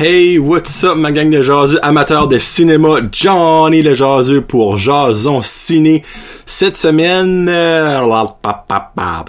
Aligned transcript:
Hey, 0.00 0.38
what's 0.38 0.84
up 0.84 0.96
ma 0.96 1.10
gang 1.10 1.28
de 1.28 1.42
jaseux 1.42 1.80
amateurs 1.82 2.28
de 2.28 2.38
cinéma, 2.38 3.00
Johnny 3.10 3.82
le 3.82 3.94
jaseux 3.94 4.42
pour 4.42 4.76
Jason 4.76 5.42
Ciné. 5.42 6.04
Cette 6.46 6.76
semaine, 6.76 7.48
euh, 7.48 7.98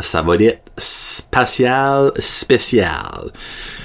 ça 0.01 0.21
va 0.21 0.35
être 0.35 0.71
spatial 0.77 2.11
spécial. 2.19 3.31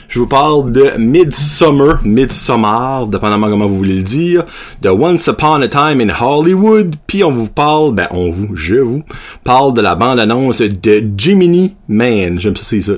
Je 0.08 0.18
vous 0.18 0.26
parle 0.26 0.72
de 0.72 0.93
Midsummer, 0.98 2.00
Midsummer, 2.04 3.07
dépendamment 3.07 3.48
comment 3.48 3.66
vous 3.66 3.79
voulez 3.79 3.96
le 3.96 4.03
dire, 4.03 4.44
de 4.82 4.90
Once 4.90 5.26
Upon 5.26 5.62
a 5.62 5.68
Time 5.68 6.03
in 6.03 6.11
Hollywood, 6.11 6.96
puis 7.07 7.25
on 7.25 7.32
vous 7.32 7.48
parle, 7.48 7.94
ben 7.94 8.08
on 8.11 8.30
vous, 8.30 8.57
je 8.57 8.76
vous, 8.76 9.03
parle 9.43 9.72
de 9.72 9.80
la 9.80 9.94
bande-annonce 9.94 10.61
de 10.61 11.03
Jiminy 11.16 11.76
Man. 11.89 12.39
J'aime 12.39 12.57
ça, 12.57 12.64
c'est 12.64 12.82
ça, 12.82 12.93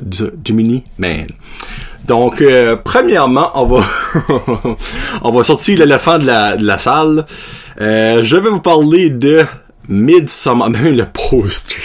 Jiminy 0.45 0.83
Man. 0.99 1.29
Donc, 2.07 2.41
euh, 2.41 2.77
premièrement, 2.77 3.51
on 3.55 3.67
va 3.67 3.85
on 5.23 5.31
va 5.31 5.45
sortir 5.45 5.79
l'éléphant 5.79 6.19
de 6.19 6.27
la, 6.27 6.57
de 6.57 6.65
la 6.65 6.79
salle. 6.79 7.27
Euh, 7.81 8.21
je 8.23 8.37
vais 8.37 8.49
vous 8.49 8.61
parler 8.61 9.11
de 9.11 9.45
Midsummer, 9.89 10.71
même 10.71 10.97
le 10.97 11.07
poster. 11.07 11.83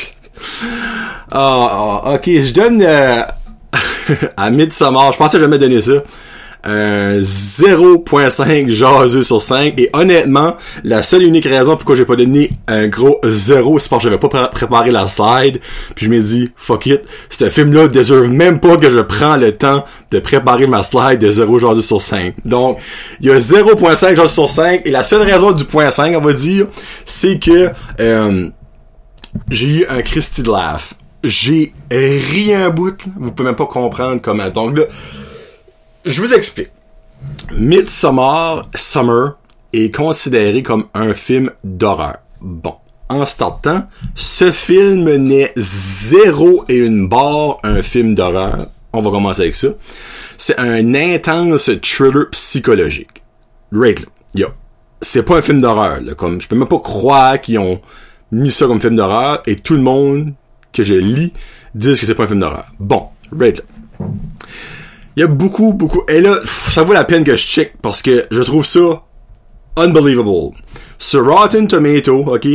Ah, 1.31 2.01
ah, 2.03 2.13
ok, 2.15 2.25
je 2.25 2.53
donne 2.53 2.81
euh, 2.81 3.23
à 4.37 4.49
Midsummer, 4.51 5.11
je 5.11 5.17
pensais 5.17 5.39
jamais 5.39 5.57
donner 5.57 5.81
ça. 5.81 5.93
0.5 6.63 8.71
jaseux 8.71 9.23
sur 9.23 9.41
5 9.41 9.79
et 9.79 9.89
honnêtement 9.93 10.55
la 10.83 11.01
seule 11.01 11.23
et 11.23 11.27
unique 11.27 11.45
raison 11.45 11.75
pourquoi 11.75 11.95
j'ai 11.95 12.05
pas 12.05 12.15
donné 12.15 12.51
un 12.67 12.87
gros 12.87 13.19
0 13.23 13.79
c'est 13.79 13.89
parce 13.89 14.03
que 14.03 14.09
j'avais 14.09 14.19
pas 14.19 14.47
préparé 14.47 14.91
la 14.91 15.07
slide. 15.07 15.59
Puis 15.95 16.05
je 16.05 16.11
me 16.11 16.19
dis 16.19 16.51
fuck 16.55 16.85
it. 16.85 17.01
Ce 17.29 17.49
film 17.49 17.73
là 17.73 17.87
déserve 17.87 18.27
même 18.27 18.59
pas 18.59 18.77
que 18.77 18.91
je 18.91 18.99
prends 18.99 19.37
le 19.37 19.53
temps 19.53 19.85
de 20.11 20.19
préparer 20.19 20.67
ma 20.67 20.83
slide 20.83 21.19
de 21.19 21.31
0 21.31 21.59
jaseux 21.59 21.81
sur 21.81 22.01
5 22.01 22.35
donc 22.45 22.79
il 23.19 23.27
y 23.27 23.31
a 23.31 23.37
0.5 23.37 24.15
jaseux 24.15 24.27
sur 24.27 24.49
5 24.49 24.81
et 24.85 24.91
la 24.91 25.03
seule 25.03 25.23
raison 25.23 25.51
du 25.51 25.65
point 25.65 25.89
5 25.89 26.15
on 26.15 26.21
va 26.21 26.33
dire 26.33 26.67
c'est 27.05 27.39
que 27.39 27.69
euh, 27.99 28.49
j'ai 29.49 29.67
eu 29.67 29.85
un 29.89 30.01
Christy 30.01 30.43
de 30.43 30.49
laugh 30.49 30.93
j'ai 31.23 31.73
rien 31.91 32.69
bout. 32.69 32.97
Vous 33.17 33.31
pouvez 33.31 33.49
même 33.49 33.55
pas 33.55 33.65
comprendre 33.65 34.21
comment. 34.21 34.49
Donc 34.49 34.77
là 34.77 34.85
je 36.05 36.21
vous 36.21 36.33
explique. 36.33 36.69
Midsummer 37.51 38.63
Summer 38.75 39.37
est 39.73 39.93
considéré 39.93 40.63
comme 40.63 40.85
un 40.93 41.13
film 41.13 41.51
d'horreur. 41.63 42.17
Bon, 42.41 42.75
en 43.09 43.25
startant, 43.25 43.87
ce 44.15 44.51
film 44.51 45.13
n'est 45.15 45.53
zéro 45.55 46.65
et 46.67 46.77
une 46.77 47.07
barre 47.07 47.59
un 47.63 47.81
film 47.81 48.15
d'horreur. 48.15 48.67
On 48.93 49.01
va 49.01 49.11
commencer 49.11 49.41
avec 49.41 49.55
ça. 49.55 49.69
C'est 50.37 50.57
un 50.57 50.95
intense 50.95 51.69
thriller 51.81 52.29
psychologique. 52.31 53.21
Right 53.71 54.05
là. 54.35 54.47
C'est 55.01 55.23
pas 55.23 55.37
un 55.37 55.41
film 55.41 55.61
d'horreur. 55.61 55.99
Comme 56.17 56.41
je 56.41 56.47
peux 56.47 56.55
même 56.55 56.67
pas 56.67 56.79
croire 56.79 57.39
qu'ils 57.39 57.59
ont 57.59 57.79
mis 58.31 58.51
ça 58.51 58.65
comme 58.65 58.81
film 58.81 58.95
d'horreur 58.95 59.41
et 59.45 59.55
tout 59.55 59.75
le 59.75 59.81
monde 59.81 60.33
que 60.73 60.83
je 60.83 60.93
lis 60.93 61.33
disent 61.75 61.99
que 61.99 62.05
c'est 62.05 62.15
pas 62.15 62.23
un 62.23 62.27
film 62.27 62.39
d'horreur. 62.39 62.67
Bon, 62.79 63.07
right 63.31 63.57
là. 63.57 63.63
Il 65.15 65.19
y 65.19 65.23
a 65.23 65.27
beaucoup, 65.27 65.73
beaucoup. 65.73 66.03
Et 66.07 66.21
là, 66.21 66.37
ça 66.45 66.83
vaut 66.83 66.93
la 66.93 67.03
peine 67.03 67.23
que 67.23 67.35
je 67.35 67.45
check 67.45 67.73
parce 67.81 68.01
que 68.01 68.25
je 68.31 68.41
trouve 68.41 68.65
ça 68.65 69.03
unbelievable. 69.77 70.55
Sur 70.97 71.25
Rotten 71.25 71.67
Tomato, 71.67 72.19
ok, 72.19 72.47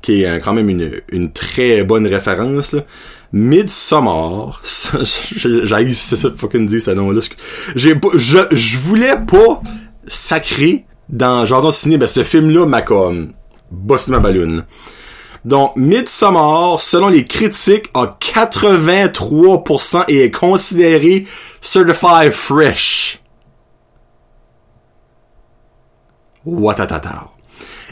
qui 0.00 0.22
est 0.22 0.40
quand 0.40 0.54
même 0.54 0.68
une, 0.68 0.90
une 1.10 1.32
très 1.32 1.84
bonne 1.84 2.06
référence, 2.06 2.72
là. 2.72 2.84
Midsommar, 3.32 4.62
j'ai 4.64 5.92
ça 5.92 6.30
fucking 6.34 6.66
dit 6.66 6.80
ce 6.80 6.92
nom-là. 6.92 7.20
J'ai 7.76 7.94
je, 8.14 8.38
je 8.50 8.78
voulais 8.78 9.16
pas 9.26 9.60
sacrer 10.06 10.86
dans 11.10 11.44
Jardin 11.44 11.70
Ciné, 11.70 11.98
ben 11.98 12.06
ce 12.06 12.22
film-là 12.22 12.64
m'a 12.64 12.80
comme 12.80 13.34
bossé 13.70 14.10
ma 14.10 14.18
balloune. 14.18 14.64
Donc, 15.44 15.76
Midsommar, 15.76 16.80
selon 16.80 17.08
les 17.08 17.24
critiques, 17.24 17.90
a 17.94 18.18
83% 18.20 20.04
et 20.08 20.24
est 20.24 20.30
considéré 20.30 21.26
certified 21.60 22.32
fresh. 22.32 23.20
Watatata. 26.44 27.28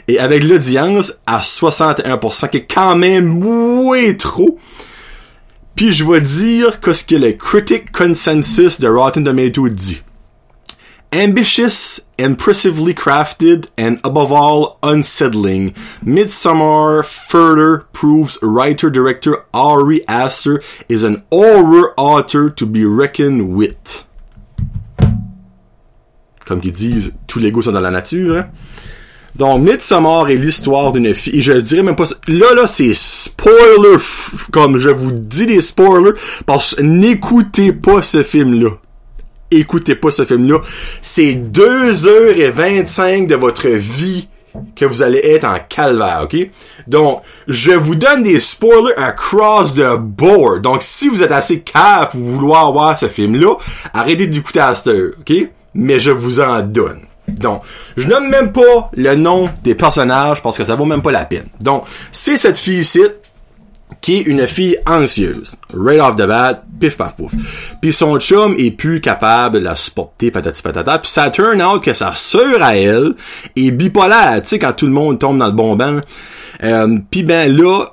Et 0.07 0.19
avec 0.19 0.43
l'audience 0.43 1.13
à 1.25 1.41
61%, 1.41 2.49
qui 2.49 2.57
est 2.57 2.65
quand 2.65 2.95
même 2.95 3.43
way 3.43 4.15
trop. 4.15 4.57
Puis 5.75 5.91
je 5.91 6.03
vais 6.05 6.21
dire 6.21 6.79
que 6.79 6.93
ce 6.93 7.03
que 7.03 7.15
le 7.15 7.33
critic 7.33 7.91
consensus 7.91 8.79
de 8.79 8.87
Rotten 8.87 9.23
Tomatoes 9.23 9.69
dit. 9.69 10.01
Ambitious, 11.13 12.01
impressively 12.19 12.93
crafted, 12.93 13.69
and 13.77 13.97
above 14.03 14.33
all, 14.33 14.77
unsettling, 14.83 15.73
Midsummer 16.03 17.01
further 17.01 17.85
proves 17.93 18.37
writer-director 18.41 19.45
Ari 19.53 20.05
Aster 20.09 20.61
is 20.89 21.05
an 21.05 21.23
horror 21.31 21.93
author 21.97 22.49
to 22.49 22.65
be 22.65 22.83
reckoned 22.83 23.55
with. 23.55 24.05
Comme 26.43 26.59
qu'ils 26.59 26.73
disent, 26.73 27.13
tous 27.25 27.39
les 27.39 27.51
goûts 27.51 27.63
sont 27.63 27.71
dans 27.71 27.79
la 27.79 27.91
nature. 27.91 28.39
Hein? 28.39 28.49
Donc, 29.37 29.61
Midsommar 29.61 30.29
est 30.29 30.35
l'histoire 30.35 30.91
d'une 30.91 31.13
fille, 31.13 31.37
et 31.37 31.41
je 31.41 31.53
dirais 31.53 31.83
même 31.83 31.95
pas, 31.95 32.07
là, 32.27 32.53
là, 32.53 32.67
c'est 32.67 32.93
spoiler, 32.93 33.97
comme 34.51 34.77
je 34.77 34.89
vous 34.89 35.11
dis 35.11 35.45
des 35.45 35.61
spoilers, 35.61 36.13
parce 36.45 36.77
n'écoutez 36.79 37.71
pas 37.71 38.01
ce 38.01 38.23
film-là 38.23 38.71
écoutez 39.51 39.95
pas 39.95 40.11
ce 40.11 40.25
film-là. 40.25 40.59
C'est 41.01 41.33
2h25 41.33 43.27
de 43.27 43.35
votre 43.35 43.67
vie 43.67 44.27
que 44.75 44.85
vous 44.85 45.03
allez 45.03 45.19
être 45.23 45.45
en 45.45 45.57
calvaire, 45.69 46.21
ok? 46.23 46.35
Donc, 46.87 47.21
je 47.47 47.71
vous 47.71 47.95
donne 47.95 48.23
des 48.23 48.39
spoilers 48.39 48.97
across 48.97 49.73
the 49.73 49.97
board. 49.97 50.61
Donc, 50.61 50.81
si 50.81 51.09
vous 51.09 51.21
êtes 51.21 51.31
assez 51.31 51.61
cave 51.61 52.09
pour 52.11 52.21
vouloir 52.21 52.71
voir 52.71 52.97
ce 52.97 53.07
film-là, 53.07 53.55
arrêtez 53.93 54.27
d'écouter 54.27 54.59
à 54.59 54.73
ok? 54.73 55.33
Mais 55.73 55.99
je 55.99 56.11
vous 56.11 56.39
en 56.39 56.61
donne. 56.61 57.01
Donc, 57.27 57.61
je 57.97 58.07
nomme 58.07 58.29
même 58.29 58.51
pas 58.51 58.89
le 58.95 59.15
nom 59.15 59.49
des 59.63 59.75
personnages 59.75 60.41
parce 60.41 60.57
que 60.57 60.63
ça 60.63 60.75
vaut 60.75 60.85
même 60.85 61.01
pas 61.01 61.11
la 61.11 61.25
peine. 61.25 61.45
Donc, 61.59 61.83
c'est 62.11 62.37
cette 62.37 62.57
fille-ci 62.57 63.03
qui 64.01 64.17
est 64.17 64.21
une 64.21 64.47
fille 64.47 64.77
anxieuse. 64.85 65.55
Right 65.73 65.99
off 65.99 66.15
the 66.15 66.27
bat, 66.27 66.63
pif 66.79 66.97
paf 66.97 67.15
pouf. 67.15 67.33
Puis 67.81 67.93
son 67.93 68.19
chum 68.19 68.55
est 68.57 68.71
plus 68.71 69.01
capable 69.01 69.59
de 69.59 69.63
la 69.63 69.75
supporter, 69.75 70.31
patati 70.31 70.61
patata. 70.61 70.99
Puis 70.99 71.09
ça 71.09 71.29
turn 71.29 71.61
out 71.61 71.83
que 71.83 71.93
sa 71.93 72.13
sœur 72.13 72.61
à 72.61 72.75
elle 72.75 73.15
est 73.55 73.71
bipolaire, 73.71 74.41
tu 74.41 74.49
sais, 74.49 74.59
quand 74.59 74.73
tout 74.73 74.85
le 74.85 74.91
monde 74.91 75.19
tombe 75.19 75.37
dans 75.37 75.47
le 75.47 75.53
bon 75.53 75.75
bain. 75.75 76.01
Euh, 76.63 76.99
puis 77.09 77.23
ben 77.23 77.55
là, 77.55 77.85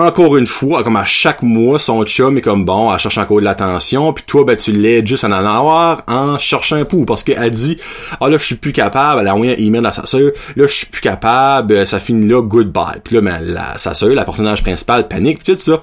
encore 0.00 0.36
une 0.36 0.46
fois, 0.46 0.82
comme 0.82 0.96
à 0.96 1.04
chaque 1.04 1.42
mois, 1.42 1.78
son 1.78 2.04
chum 2.04 2.38
est 2.38 2.40
comme 2.40 2.64
bon, 2.64 2.92
elle 2.92 2.98
cherche 2.98 3.18
encore 3.18 3.38
de 3.38 3.44
l'attention, 3.44 4.12
puis 4.12 4.24
toi, 4.26 4.44
ben 4.44 4.56
tu 4.56 4.72
l'aides 4.72 5.06
juste 5.06 5.24
à 5.24 5.28
en 5.28 5.32
avoir 5.32 6.02
en 6.06 6.38
cherchant 6.38 6.76
un 6.76 6.84
pou, 6.84 7.04
parce 7.04 7.22
qu'elle 7.22 7.50
dit, 7.50 7.78
ah 8.20 8.28
là, 8.28 8.38
je 8.38 8.44
suis 8.44 8.54
plus 8.56 8.72
capable, 8.72 9.20
elle 9.20 9.28
a 9.28 9.34
envoyé 9.34 9.54
un 9.54 9.64
email 9.64 9.86
à 9.86 9.92
sa 9.92 10.06
soeur, 10.06 10.32
là, 10.56 10.66
je 10.66 10.72
suis 10.72 10.86
plus 10.86 11.00
capable, 11.00 11.86
ça 11.86 12.00
finit 12.00 12.26
là, 12.26 12.42
goodbye. 12.42 13.00
Puis 13.02 13.14
là, 13.14 13.20
ben, 13.20 13.40
la, 13.40 13.78
sa 13.78 13.94
soeur, 13.94 14.10
la 14.10 14.24
personnage 14.24 14.62
principal, 14.62 15.08
panique, 15.08 15.42
pis 15.42 15.54
tout 15.54 15.60
ça. 15.60 15.82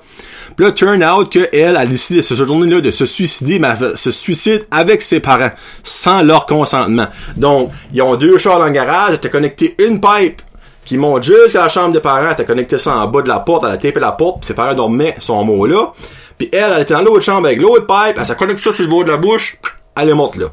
Puis 0.56 0.66
là, 0.66 0.72
turn 0.72 1.04
out 1.04 1.32
que 1.32 1.48
elle 1.54 1.78
a 1.78 1.86
décidé 1.86 2.22
ce 2.22 2.34
journée-là 2.34 2.82
de 2.82 2.92
se 2.92 3.06
suicider, 3.06 3.60
mais 3.60 3.74
se 3.96 4.12
suicide 4.12 4.66
avec 4.72 5.02
ses 5.02 5.20
parents, 5.20 5.52
sans 5.84 6.24
leur 6.24 6.46
consentement. 6.46 7.08
Donc, 7.38 7.72
ils 7.94 8.02
ont 8.02 8.16
deux 8.16 8.38
chars 8.38 8.60
dans 8.60 8.66
le 8.66 8.72
garage, 8.72 9.20
elle 9.24 9.30
connecté 9.30 9.76
une 9.80 10.02
pipe 10.02 10.42
qui 10.86 10.98
monte 10.98 11.24
jusqu'à 11.24 11.60
la 11.60 11.70
chambre 11.70 11.94
des 11.94 12.00
parents, 12.00 12.32
a 12.32 12.44
connecté 12.44 12.78
ça 12.78 12.96
en 12.96 13.08
bas 13.08 13.22
de 13.22 13.28
la 13.28 13.40
porte, 13.40 13.64
elle 13.66 13.72
a 13.72 13.78
tapé 13.78 14.00
la 14.00 14.12
porte, 14.12 14.42
pis 14.42 14.48
ses 14.48 14.54
parents 14.54 14.74
dormaient 14.74 15.16
son 15.20 15.44
mot 15.44 15.66
là. 15.66 15.92
Puis 16.38 16.50
elle, 16.52 16.74
elle 16.76 16.82
était 16.82 16.94
dans 16.94 17.02
l'autre 17.02 17.22
chambre 17.22 17.48
avec 17.48 17.62
l'autre 17.62 17.86
pipe, 17.86 18.18
elle 18.18 18.26
s'est 18.26 18.36
connecté 18.36 18.62
ça 18.62 18.72
sur 18.72 18.84
le 18.84 18.90
bord 18.90 19.04
de 19.04 19.10
la 19.10 19.18
bouche, 19.18 19.58
elle 19.96 20.10
est 20.10 20.14
morte 20.14 20.38
là. 20.38 20.48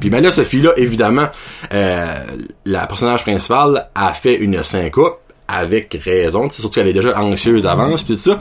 Puis 0.00 0.10
ben 0.10 0.22
là, 0.22 0.30
cette 0.30 0.46
fille-là, 0.46 0.72
évidemment, 0.76 1.28
euh, 1.72 2.14
la 2.66 2.86
personnage 2.86 3.22
principale 3.22 3.88
a 3.94 4.12
fait 4.12 4.34
une 4.34 4.62
syncope 4.62 5.20
avec 5.48 5.98
raison, 6.04 6.48
c'est 6.48 6.60
surtout 6.60 6.76
qu'elle 6.76 6.88
est 6.88 6.92
déjà 6.94 7.18
anxieuse 7.18 7.66
avant, 7.66 7.94
puis 7.94 8.04
tout 8.04 8.16
ça. 8.16 8.38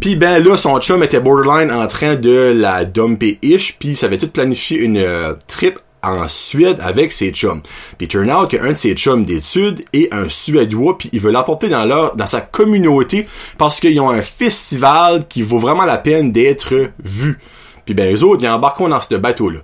Puis 0.00 0.16
ben 0.16 0.42
là, 0.42 0.56
son 0.56 0.78
chum 0.80 1.02
était 1.02 1.20
borderline 1.20 1.70
en 1.70 1.86
train 1.86 2.14
de 2.14 2.52
la 2.54 2.84
dumper 2.84 3.38
ish, 3.42 3.76
puis 3.78 3.96
ça 3.96 4.06
avait 4.06 4.18
tout 4.18 4.28
planifié 4.28 4.78
une 4.78 4.98
euh, 4.98 5.34
trip 5.46 5.78
en 6.08 6.28
Suède 6.28 6.78
avec 6.80 7.12
ses 7.12 7.30
chums. 7.30 7.62
Puis 7.98 8.08
turn 8.08 8.30
out 8.30 8.50
qu'un 8.50 8.72
de 8.72 8.76
ses 8.76 8.94
chums 8.94 9.24
d'études 9.24 9.84
est 9.92 10.12
un 10.12 10.28
Suédois, 10.28 10.98
puis 10.98 11.10
il 11.12 11.20
veut 11.20 11.30
l'apporter 11.30 11.68
dans 11.68 11.84
leur, 11.84 12.16
dans 12.16 12.26
sa 12.26 12.40
communauté 12.40 13.26
parce 13.58 13.80
qu'ils 13.80 14.00
ont 14.00 14.10
un 14.10 14.22
festival 14.22 15.26
qui 15.28 15.42
vaut 15.42 15.58
vraiment 15.58 15.84
la 15.84 15.98
peine 15.98 16.32
d'être 16.32 16.90
vu. 17.02 17.38
Puis 17.84 17.94
ben 17.94 18.14
eux 18.14 18.24
autres, 18.24 18.42
ils 18.42 18.48
embarquent 18.48 18.88
dans 18.88 19.00
ce 19.00 19.14
bateau-là. 19.14 19.60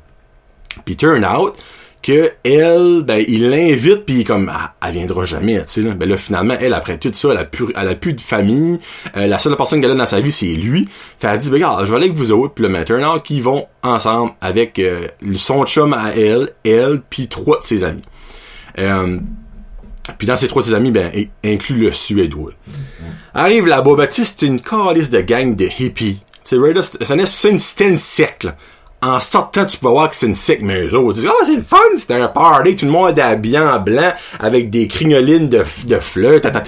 Puis 0.84 0.96
turn 0.96 1.24
out 1.24 1.54
que 2.02 2.32
elle, 2.44 3.02
ben, 3.04 3.24
il 3.28 3.50
l'invite 3.50 4.04
puis 4.06 4.24
comme, 4.24 4.50
ah, 4.52 4.74
elle 4.84 4.94
viendra 4.94 5.24
jamais, 5.24 5.58
tu 5.62 5.68
sais, 5.68 5.82
là. 5.82 5.94
Ben 5.94 6.08
là, 6.08 6.16
finalement, 6.16 6.56
elle, 6.58 6.74
après 6.74 6.98
tout 6.98 7.10
ça, 7.12 7.28
elle 7.32 7.36
a 7.38 7.44
plus, 7.44 7.66
elle 7.76 7.88
a 7.88 7.94
plus 7.94 8.14
de 8.14 8.20
famille. 8.20 8.78
Euh, 9.16 9.26
la 9.26 9.38
seule 9.38 9.56
personne 9.56 9.80
qu'elle 9.80 9.90
a 9.90 9.94
dans 9.94 10.06
sa 10.06 10.20
vie, 10.20 10.32
c'est 10.32 10.46
lui. 10.46 10.88
Fait 11.18 11.28
elle 11.28 11.38
dit, 11.38 11.48
ben, 11.48 11.56
regarde, 11.56 11.84
je 11.84 11.90
vais 11.90 11.96
aller 11.96 12.06
avec 12.06 12.16
vous 12.16 12.32
autres, 12.32 12.54
puis 12.54 12.64
le 12.64 12.70
maintenant, 12.70 13.18
qui 13.18 13.40
vont 13.40 13.66
ensemble 13.82 14.32
avec 14.40 14.78
euh, 14.78 15.06
son 15.34 15.64
chum 15.66 15.92
à 15.92 16.14
elle, 16.16 16.50
elle, 16.64 17.02
puis 17.08 17.28
trois 17.28 17.58
de 17.58 17.62
ses 17.62 17.84
amis. 17.84 18.02
Euh, 18.78 19.18
puis 20.18 20.26
dans 20.26 20.36
ces 20.36 20.48
trois 20.48 20.62
de 20.62 20.68
ses 20.68 20.74
amis, 20.74 20.90
ben, 20.90 21.10
inclut 21.44 21.84
le 21.84 21.92
Suédois. 21.92 22.52
Arrive 23.34 23.66
là-bas, 23.66 23.94
ben, 23.96 24.08
c'est 24.10 24.42
une 24.42 24.60
calice 24.60 25.10
de 25.10 25.20
gang 25.20 25.54
de 25.54 25.68
hippies. 25.78 26.22
C'est 26.42 26.56
une, 26.56 27.58
une 27.88 27.98
cercle 27.98 28.54
en 29.02 29.18
sortant, 29.20 29.64
tu 29.64 29.78
peux 29.78 29.88
voir 29.88 30.10
que 30.10 30.16
c'est 30.16 30.26
une 30.26 30.34
sick, 30.34 30.60
mais 30.60 30.82
eux 30.82 31.12
disent, 31.12 31.28
oh, 31.28 31.44
c'est 31.44 31.54
le 31.54 31.62
fun, 31.62 31.78
c'est 31.96 32.12
un 32.12 32.28
party, 32.28 32.76
tout 32.76 32.86
le 32.86 32.92
monde 32.92 33.18
est 33.18 33.22
habillé 33.22 33.58
en 33.58 33.78
blanc, 33.78 34.12
avec 34.38 34.70
des 34.70 34.88
crignolines 34.88 35.48
de, 35.48 35.64
de 35.86 36.00
fleurs, 36.00 36.40
ta, 36.40 36.50
ta, 36.50 36.60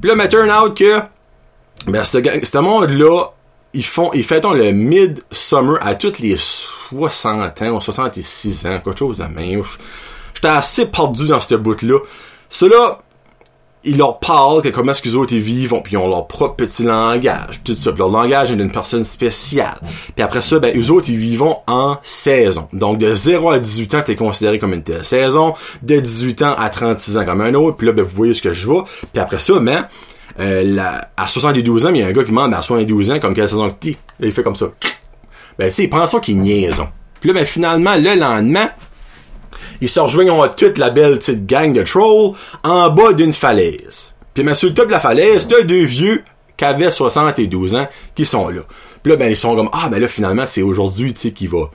Puis 0.00 0.10
là, 0.10 0.14
mais 0.14 0.28
turn 0.28 0.50
out 0.50 0.76
que, 0.76 1.00
ben, 1.86 2.04
ce 2.04 2.58
monde-là, 2.58 3.24
ils 3.72 3.84
font, 3.84 4.12
ils 4.12 4.24
fêtent 4.24 4.44
le 4.44 4.72
mid-summer 4.72 5.78
à 5.80 5.94
toutes 5.94 6.20
les 6.20 6.36
60 6.36 7.62
ans, 7.62 7.76
ou 7.76 7.80
66 7.80 8.66
ans, 8.66 8.80
quelque 8.84 8.98
chose 8.98 9.16
de 9.16 9.24
même. 9.24 9.62
J'étais 10.34 10.48
assez 10.48 10.86
perdu 10.86 11.26
dans 11.28 11.40
ce 11.40 11.54
bout-là. 11.54 11.98
Cela, 12.48 12.98
ils 13.84 13.96
leur 13.96 14.18
parlent 14.18 14.62
que 14.62 14.68
comment 14.68 14.92
est-ce 14.92 15.00
qu'ils 15.00 15.16
autres 15.16 15.32
ils 15.32 15.40
vivent, 15.40 15.74
puis 15.82 15.94
ils 15.94 15.96
ont 15.96 16.08
leur 16.08 16.26
propre 16.26 16.56
petit 16.56 16.82
langage, 16.82 17.62
tout 17.64 17.74
ça. 17.74 17.92
Puis 17.92 17.98
leur 17.98 18.10
langage 18.10 18.50
est 18.50 18.56
d'une 18.56 18.70
personne 18.70 19.04
spéciale. 19.04 19.78
Puis 20.14 20.22
après 20.22 20.42
ça, 20.42 20.58
ben 20.58 20.78
eux 20.78 20.90
autres 20.90 21.08
ils 21.08 21.16
vivent 21.16 21.44
en 21.66 21.96
saison. 22.02 22.68
Donc 22.72 22.98
de 22.98 23.14
0 23.14 23.50
à 23.50 23.58
18 23.58 23.94
ans, 23.94 24.02
t'es 24.04 24.16
considéré 24.16 24.58
comme 24.58 24.74
une 24.74 24.82
telle 24.82 25.04
saison, 25.04 25.54
de 25.82 25.98
18 25.98 26.42
ans 26.42 26.54
à 26.58 26.68
36 26.68 27.16
ans 27.16 27.24
comme 27.24 27.40
un 27.40 27.54
autre. 27.54 27.76
Puis 27.76 27.86
là, 27.86 27.92
ben 27.92 28.02
vous 28.02 28.16
voyez 28.16 28.34
ce 28.34 28.42
que 28.42 28.52
je 28.52 28.66
vois. 28.66 28.84
Puis 29.12 29.20
après 29.20 29.38
ça, 29.38 29.58
ben 29.58 29.86
euh, 30.38 30.78
à 31.16 31.28
72 31.28 31.86
ans, 31.86 31.90
il 31.90 31.98
y 31.98 32.02
a 32.02 32.06
un 32.06 32.12
gars 32.12 32.22
qui 32.22 32.30
demande 32.30 32.54
à 32.54 32.62
72 32.62 33.10
ans 33.10 33.18
comme 33.18 33.34
quelle 33.34 33.48
saison 33.48 33.68
que 33.70 33.74
t'es. 33.80 33.96
Il 34.20 34.32
fait 34.32 34.42
comme 34.42 34.54
ça. 34.54 34.66
Ben 35.58 35.66
tu 35.66 35.72
sais, 35.72 35.84
il 35.84 35.90
pense 35.90 36.10
ça 36.10 36.20
qu'il 36.20 36.38
niaison. 36.38 36.88
Puis 37.20 37.28
là, 37.28 37.34
ben 37.34 37.44
finalement, 37.44 37.96
le 37.96 38.18
lendemain, 38.18 38.70
ils 39.80 39.88
se 39.88 40.00
rejoignent 40.00 40.48
toute 40.56 40.78
la 40.78 40.90
belle 40.90 41.18
petite 41.18 41.46
gang 41.46 41.72
de 41.72 41.82
trolls 41.82 42.34
en 42.62 42.90
bas 42.90 43.12
d'une 43.12 43.32
falaise. 43.32 44.14
Puis 44.34 44.42
mais 44.42 44.54
sur 44.54 44.68
le 44.68 44.74
top 44.74 44.86
de 44.86 44.92
la 44.92 45.00
falaise, 45.00 45.46
t'as 45.48 45.62
deux 45.62 45.84
vieux 45.84 46.22
qui 46.56 46.64
avaient 46.64 46.92
72 46.92 47.74
ans 47.74 47.88
qui 48.14 48.26
sont 48.26 48.48
là. 48.48 48.60
Puis 49.02 49.10
là, 49.10 49.16
ben, 49.16 49.30
ils 49.30 49.36
sont 49.36 49.56
comme, 49.56 49.70
ah, 49.72 49.88
ben 49.88 49.98
là, 49.98 50.08
finalement, 50.08 50.44
c'est 50.46 50.60
aujourd'hui, 50.60 51.14
tu 51.14 51.20
sais, 51.20 51.30
qu'il 51.30 51.48
va, 51.48 51.70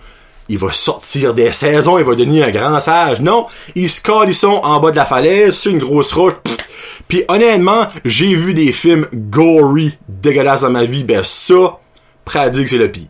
il 0.48 0.60
va 0.60 0.72
sortir 0.72 1.33
des 1.33 1.51
saisons, 1.51 1.98
il 1.98 2.06
va 2.06 2.13
devenir 2.13 2.45
un 2.45 2.51
grand 2.51 2.80
sage. 2.80 3.19
Non, 3.19 3.48
ils 3.74 3.89
se 3.89 4.01
sont 4.33 4.62
en 4.63 4.80
bas 4.80 4.92
de 4.92 4.95
la 4.95 5.06
falaise, 5.06 5.56
sur 5.56 5.72
une 5.72 5.80
grosse 5.80 6.13
roche. 6.13 6.36
Puis 7.07 7.24
honnêtement, 7.27 7.88
j'ai 8.04 8.36
vu 8.36 8.54
des 8.54 8.72
films 8.72 9.07
gory, 9.13 9.98
dégueulasses 10.07 10.62
dans 10.62 10.69
ma 10.69 10.86
vie, 10.86 11.04
ben 11.04 11.22
ça, 11.24 11.80
prêt 12.24 12.39
à 12.39 12.50
dire 12.50 12.63
que 12.63 12.69
c'est 12.69 12.77
le 12.77 12.92
pire. 12.92 13.07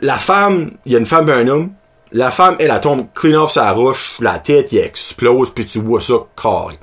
La 0.00 0.16
femme, 0.16 0.72
il 0.84 0.92
y 0.92 0.96
a 0.96 0.98
une 0.98 1.06
femme 1.06 1.28
et 1.28 1.32
un 1.32 1.46
homme, 1.48 1.70
la 2.12 2.30
femme, 2.30 2.56
elle, 2.58 2.70
elle 2.70 2.80
tombe 2.80 3.06
clean 3.14 3.42
off 3.42 3.52
sa 3.52 3.70
roche, 3.72 4.14
la 4.20 4.38
tête, 4.38 4.72
il 4.72 4.78
explose, 4.78 5.50
puis 5.50 5.66
tu 5.66 5.80
vois 5.80 6.00
ça 6.00 6.14
carré. 6.40 6.78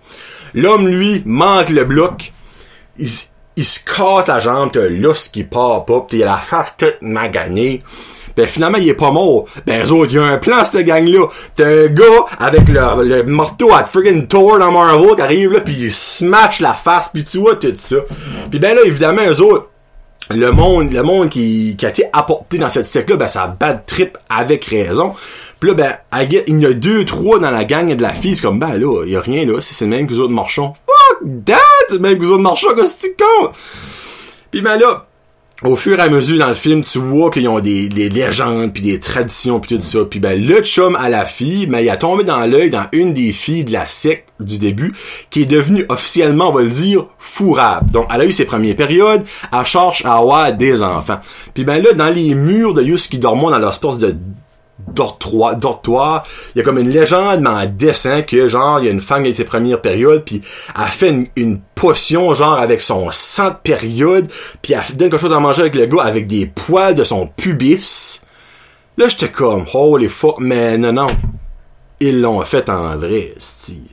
L'homme, 0.53 0.87
lui, 0.87 1.21
manque 1.25 1.69
le 1.69 1.83
bloc, 1.83 2.33
il, 2.97 3.07
se 3.07 3.79
casse 3.83 4.27
la 4.27 4.39
jambe, 4.39 4.71
t'as 4.71 4.87
l'os 4.87 5.29
qui 5.29 5.43
part 5.43 5.85
pas, 5.85 6.01
pis 6.01 6.17
il 6.17 6.23
a 6.23 6.27
la 6.27 6.37
face 6.37 6.75
toute 6.77 7.01
maganée. 7.01 7.81
Ben 8.37 8.47
finalement, 8.47 8.77
il 8.77 8.89
est 8.89 8.93
pas 8.93 9.11
mort. 9.11 9.45
Ben 9.65 9.85
eux 9.85 9.91
autres, 9.91 10.11
il 10.11 10.15
y 10.15 10.19
a 10.19 10.25
un 10.25 10.37
plan, 10.37 10.65
cette 10.65 10.85
gang-là. 10.85 11.27
T'as 11.55 11.67
un 11.67 11.87
gars 11.87 12.25
avec 12.37 12.67
le, 12.67 13.03
le 13.03 13.23
marteau 13.23 13.73
à 13.73 13.85
friggin' 13.85 14.27
Thor 14.27 14.59
dans 14.59 14.73
Marvel 14.73 15.15
qui 15.15 15.21
arrive 15.21 15.53
là, 15.53 15.61
pis 15.61 15.73
il 15.73 15.91
smash 15.91 16.59
la 16.59 16.73
face, 16.73 17.09
puis 17.13 17.23
tu 17.23 17.37
vois 17.37 17.55
tout 17.55 17.71
ça. 17.75 17.97
Puis 18.49 18.59
ben 18.59 18.75
là, 18.75 18.81
évidemment, 18.83 19.21
eux 19.25 19.41
autres, 19.41 19.69
le 20.29 20.51
monde, 20.51 20.91
le 20.91 21.03
monde 21.03 21.29
qui, 21.29 21.77
a 21.83 21.89
été 21.89 22.05
apporté 22.13 22.57
dans 22.57 22.69
cette 22.69 22.85
secte-là, 22.85 23.15
ben, 23.15 23.27
ça 23.27 23.47
bad 23.47 23.85
trip 23.85 24.17
avec 24.29 24.65
raison. 24.65 25.13
Puis 25.59 25.69
là, 25.69 25.75
ben, 25.75 26.23
il 26.47 26.59
y 26.59 26.65
a 26.65 26.73
deux, 26.73 27.05
trois 27.05 27.39
dans 27.39 27.51
la 27.51 27.65
gang 27.65 27.93
de 27.93 28.01
la 28.01 28.13
fille, 28.13 28.35
c'est 28.35 28.41
comme, 28.41 28.59
ben 28.59 28.77
là, 28.77 29.03
il 29.05 29.11
y 29.11 29.15
a 29.15 29.21
rien 29.21 29.45
là, 29.45 29.59
c'est 29.61 29.85
le 29.85 29.91
même 29.91 30.07
que 30.07 30.13
les 30.13 30.19
autres 30.19 30.33
marchands. 30.33 30.73
Fuck 30.85 31.27
that! 31.45 31.59
C'est 31.89 31.95
le 31.95 32.01
même 32.01 32.17
que 32.17 32.23
les 32.23 32.29
autres 32.29 32.41
marchands, 32.41 32.73
qu'est-ce 32.75 33.07
que 33.07 33.15
tu? 33.15 33.47
Puis 34.51 34.61
ben 34.61 34.77
là, 34.77 35.07
au 35.63 35.77
fur 35.77 35.97
et 35.97 36.01
à 36.01 36.09
mesure 36.09 36.37
dans 36.37 36.49
le 36.49 36.53
film, 36.53 36.83
tu 36.83 36.99
vois 36.99 37.29
qu'ils 37.31 37.47
ont 37.47 37.61
des, 37.61 37.87
légendes 37.87 38.73
puis 38.73 38.83
des 38.83 38.99
traditions 38.99 39.59
puis 39.59 39.77
tout 39.77 39.81
ça. 39.81 39.99
Puis 40.09 40.19
ben 40.19 40.43
le 40.43 40.61
chum 40.61 40.97
à 40.97 41.09
la 41.09 41.25
fille, 41.25 41.67
mais 41.67 41.85
il 41.85 41.89
a 41.89 41.95
tombé 41.95 42.25
dans 42.25 42.45
l'œil 42.45 42.69
dans 42.69 42.87
une 42.91 43.13
des 43.13 43.31
filles 43.31 43.63
de 43.63 43.71
la 43.71 43.87
secte 43.87 44.27
du 44.41 44.57
début, 44.57 44.93
qui 45.29 45.43
est 45.43 45.45
devenue 45.45 45.85
officiellement, 45.87 46.49
on 46.49 46.51
va 46.51 46.61
le 46.63 46.69
dire, 46.69 47.07
fourrable. 47.17 47.89
Donc 47.91 48.07
elle 48.13 48.21
a 48.21 48.25
eu 48.25 48.33
ses 48.33 48.45
premières 48.45 48.75
périodes, 48.75 49.23
elle 49.51 49.65
cherche 49.65 50.03
à 50.03 50.15
avoir 50.15 50.51
des 50.51 50.83
enfants. 50.83 51.19
Puis 51.53 51.63
ben 51.63 51.81
là, 51.81 51.93
dans 51.93 52.09
les 52.09 52.35
murs 52.35 52.73
de 52.73 52.83
Yus 52.83 53.07
qui 53.07 53.17
dorment 53.17 53.51
dans 53.51 53.59
leur 53.59 53.71
espace 53.71 53.97
de 53.97 54.13
dortoir, 54.87 56.25
il 56.53 56.59
y 56.59 56.61
a 56.61 56.63
comme 56.63 56.77
une 56.77 56.89
légende 56.89 57.41
mais 57.41 57.49
en 57.49 57.65
dessin 57.65 58.21
que 58.21 58.47
genre 58.47 58.79
il 58.79 58.85
y 58.85 58.87
a 58.87 58.91
une 58.91 59.01
femme 59.01 59.23
qui 59.23 59.31
a 59.31 59.33
ses 59.33 59.43
premières 59.43 59.81
périodes 59.81 60.23
puis 60.23 60.41
elle 60.77 60.91
fait 60.91 61.29
une, 61.35 61.59
potion 61.75 62.33
genre 62.33 62.57
avec 62.57 62.79
son 62.79 63.09
sang 63.11 63.49
de 63.49 63.55
période 63.61 64.31
puis 64.61 64.73
elle 64.73 64.95
donne 64.95 65.09
quelque 65.09 65.19
chose 65.19 65.33
à 65.33 65.39
manger 65.39 65.61
avec 65.61 65.75
le 65.75 65.85
gars 65.87 66.03
avec 66.03 66.25
des 66.25 66.45
poils 66.45 66.95
de 66.95 67.03
son 67.03 67.27
pubis. 67.27 68.21
Là 68.97 69.09
j'étais 69.09 69.29
comme 69.29 69.65
holy 69.73 70.07
fuck 70.07 70.39
mais 70.39 70.77
non 70.77 70.93
non 70.93 71.07
ils 71.99 72.21
l'ont 72.21 72.41
fait 72.45 72.69
en 72.69 72.95
vrai 72.97 73.33
style. 73.37 73.89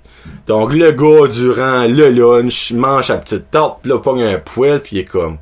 Donc 0.47 0.73
le 0.73 0.93
gars 0.93 1.29
durant 1.29 1.87
le 1.87 2.11
lunch 2.11 2.73
mange 2.73 3.07
sa 3.07 3.19
petite 3.19 3.51
tarte 3.51 3.81
puis 3.83 3.91
là 3.91 3.99
pogne 3.99 4.23
un 4.23 4.39
poil 4.39 4.81
puis 4.81 4.97
il 4.97 4.99
est 5.01 5.05
comme 5.05 5.39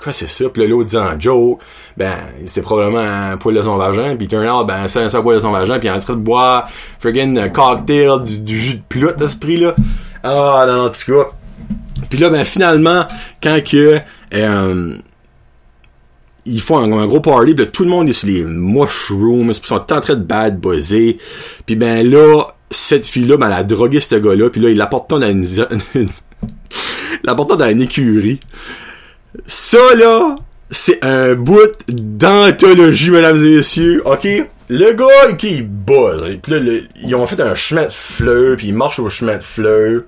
quoi 0.00 0.12
c'est 0.12 0.28
ça? 0.28 0.48
Puis 0.48 0.66
l'autre 0.66 0.88
dit 0.88 0.96
en 0.96 1.18
joke, 1.18 1.60
ben, 1.96 2.16
c'est 2.46 2.62
probablement 2.62 3.00
un 3.00 3.36
poil 3.36 3.54
de 3.54 3.62
son 3.62 3.76
vagin, 3.76 4.16
puis 4.16 4.28
turn 4.28 4.46
out, 4.48 4.66
ben, 4.66 4.88
c'est 4.88 5.14
un 5.14 5.22
poil 5.22 5.36
de 5.36 5.42
son 5.42 5.50
vagin, 5.50 5.78
puis 5.78 5.88
il 5.88 5.90
est 5.90 5.94
en 5.94 6.00
train 6.00 6.14
de 6.14 6.20
boire 6.20 6.68
friggin' 6.98 7.50
cocktail, 7.50 8.22
du, 8.22 8.58
jus 8.58 8.76
de 8.76 8.82
plotte 8.88 9.20
à 9.20 9.28
ce 9.28 9.36
prix-là. 9.36 9.74
Ah, 10.22 10.64
non, 10.66 10.86
en 10.86 10.90
tout 10.90 11.12
cas. 11.12 11.28
Puis 12.08 12.18
là, 12.18 12.28
ben, 12.28 12.44
finalement, 12.44 13.06
quand 13.42 13.60
que, 13.64 13.98
euh, 14.34 14.96
ils 16.46 16.60
font 16.60 16.78
un, 16.78 17.06
gros 17.06 17.20
party, 17.20 17.54
pis 17.54 17.66
tout 17.70 17.84
le 17.84 17.90
monde 17.90 18.08
est 18.08 18.12
sur 18.12 18.28
les 18.28 18.42
mushrooms, 18.42 19.50
ils 19.50 19.54
sont 19.54 19.92
en 19.92 20.00
train 20.00 20.16
de 20.16 20.22
bad 20.22 20.58
buzzer. 20.58 21.18
Puis 21.66 21.76
ben 21.76 22.08
là, 22.08 22.46
cette 22.70 23.06
fille-là, 23.06 23.36
ben, 23.36 23.46
elle 23.46 23.52
a 23.52 23.64
drogué 23.64 24.00
ce 24.00 24.16
gars-là, 24.16 24.50
puis 24.50 24.60
là, 24.60 24.70
il 24.70 24.76
l'apporte 24.76 25.10
dans 25.10 25.20
une... 25.20 25.44
l'apporte 27.24 27.58
dans 27.58 27.68
une 27.68 27.82
écurie. 27.82 28.40
Ça, 29.46 29.94
là, 29.96 30.36
c'est 30.70 31.04
un 31.04 31.34
bout 31.34 31.72
d'anthologie, 31.88 33.10
mesdames 33.10 33.36
et 33.36 33.56
messieurs, 33.56 34.02
ok? 34.04 34.26
Le 34.68 34.92
gars, 34.92 35.32
qui 35.36 35.56
il 35.56 35.68
buzz. 35.68 36.38
Puis 36.42 36.52
là, 36.52 36.80
ils 37.02 37.14
ont 37.14 37.26
fait 37.26 37.40
un 37.40 37.54
chemin 37.54 37.86
de 37.86 37.92
fleurs, 37.92 38.56
puis 38.56 38.68
il 38.68 38.74
marche 38.74 39.00
au 39.00 39.08
chemin 39.08 39.36
de 39.36 39.42
fleurs. 39.42 40.02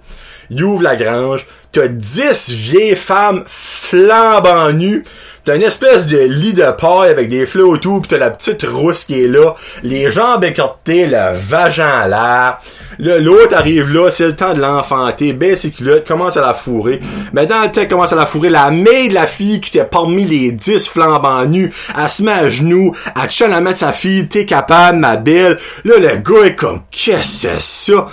Il 0.51 0.63
ouvre 0.63 0.83
la 0.83 0.97
grange. 0.97 1.47
T'as 1.73 1.89
10 1.89 2.51
vieilles 2.51 2.97
femmes 2.97 3.45
flambant 3.47 4.73
nues 4.73 5.05
T'as 5.45 5.57
une 5.57 5.63
espèce 5.63 6.07
de 6.07 6.19
lit 6.19 6.53
de 6.53 6.71
paille 6.71 7.11
avec 7.11 7.29
des 7.29 7.47
fleurs 7.47 7.71
autour, 7.71 8.01
pis 8.01 8.07
t'as 8.07 8.19
la 8.19 8.31
petite 8.31 8.63
rousse 8.63 9.07
qui 9.07 9.25
est 9.25 9.27
là, 9.27 9.57
les 9.83 10.09
jambes 10.09 10.45
écartées, 10.45 11.09
le 11.09 11.35
vagin 11.35 11.89
à 11.89 12.07
l'air. 12.07 12.59
L'autre 13.01 13.57
arrive 13.57 13.93
là, 13.93 14.09
c'est 14.13 14.29
le 14.29 14.37
temps 14.37 14.55
de 14.55 14.61
l'enfanter, 14.61 15.33
baisse 15.33 15.63
ses 15.63 15.73
culottes, 15.73 16.07
commence 16.07 16.37
à 16.37 16.43
la 16.43 16.55
fourrer. 16.55 17.01
Mais 17.33 17.47
dans 17.47 17.63
le 17.63 17.73
temps, 17.73 17.85
commence 17.89 18.13
à 18.13 18.17
la 18.17 18.27
fourrer, 18.27 18.51
la 18.51 18.71
main 18.71 19.09
de 19.09 19.15
la 19.15 19.27
fille 19.27 19.61
qui 19.61 19.77
était 19.77 19.85
parmi 19.85 20.25
les 20.25 20.53
dix 20.53 20.87
flambant 20.87 21.45
nus, 21.45 21.73
elle 21.99 22.09
se 22.09 22.23
met 22.23 22.31
à 22.31 22.49
genoux, 22.49 22.95
elle 23.21 23.29
tient 23.29 23.49
la 23.49 23.61
mettre 23.61 23.79
sa 23.79 23.93
fille, 23.93 24.29
t'es 24.29 24.47
capable, 24.47 24.99
ma 24.99 25.17
belle. 25.17 25.59
Là, 25.85 25.95
le 25.99 26.19
gars 26.19 26.47
est 26.47 26.55
comme, 26.55 26.83
qu'est-ce 26.93 27.49
que 27.49 27.59
c'est 27.59 27.93
ça? 27.93 28.07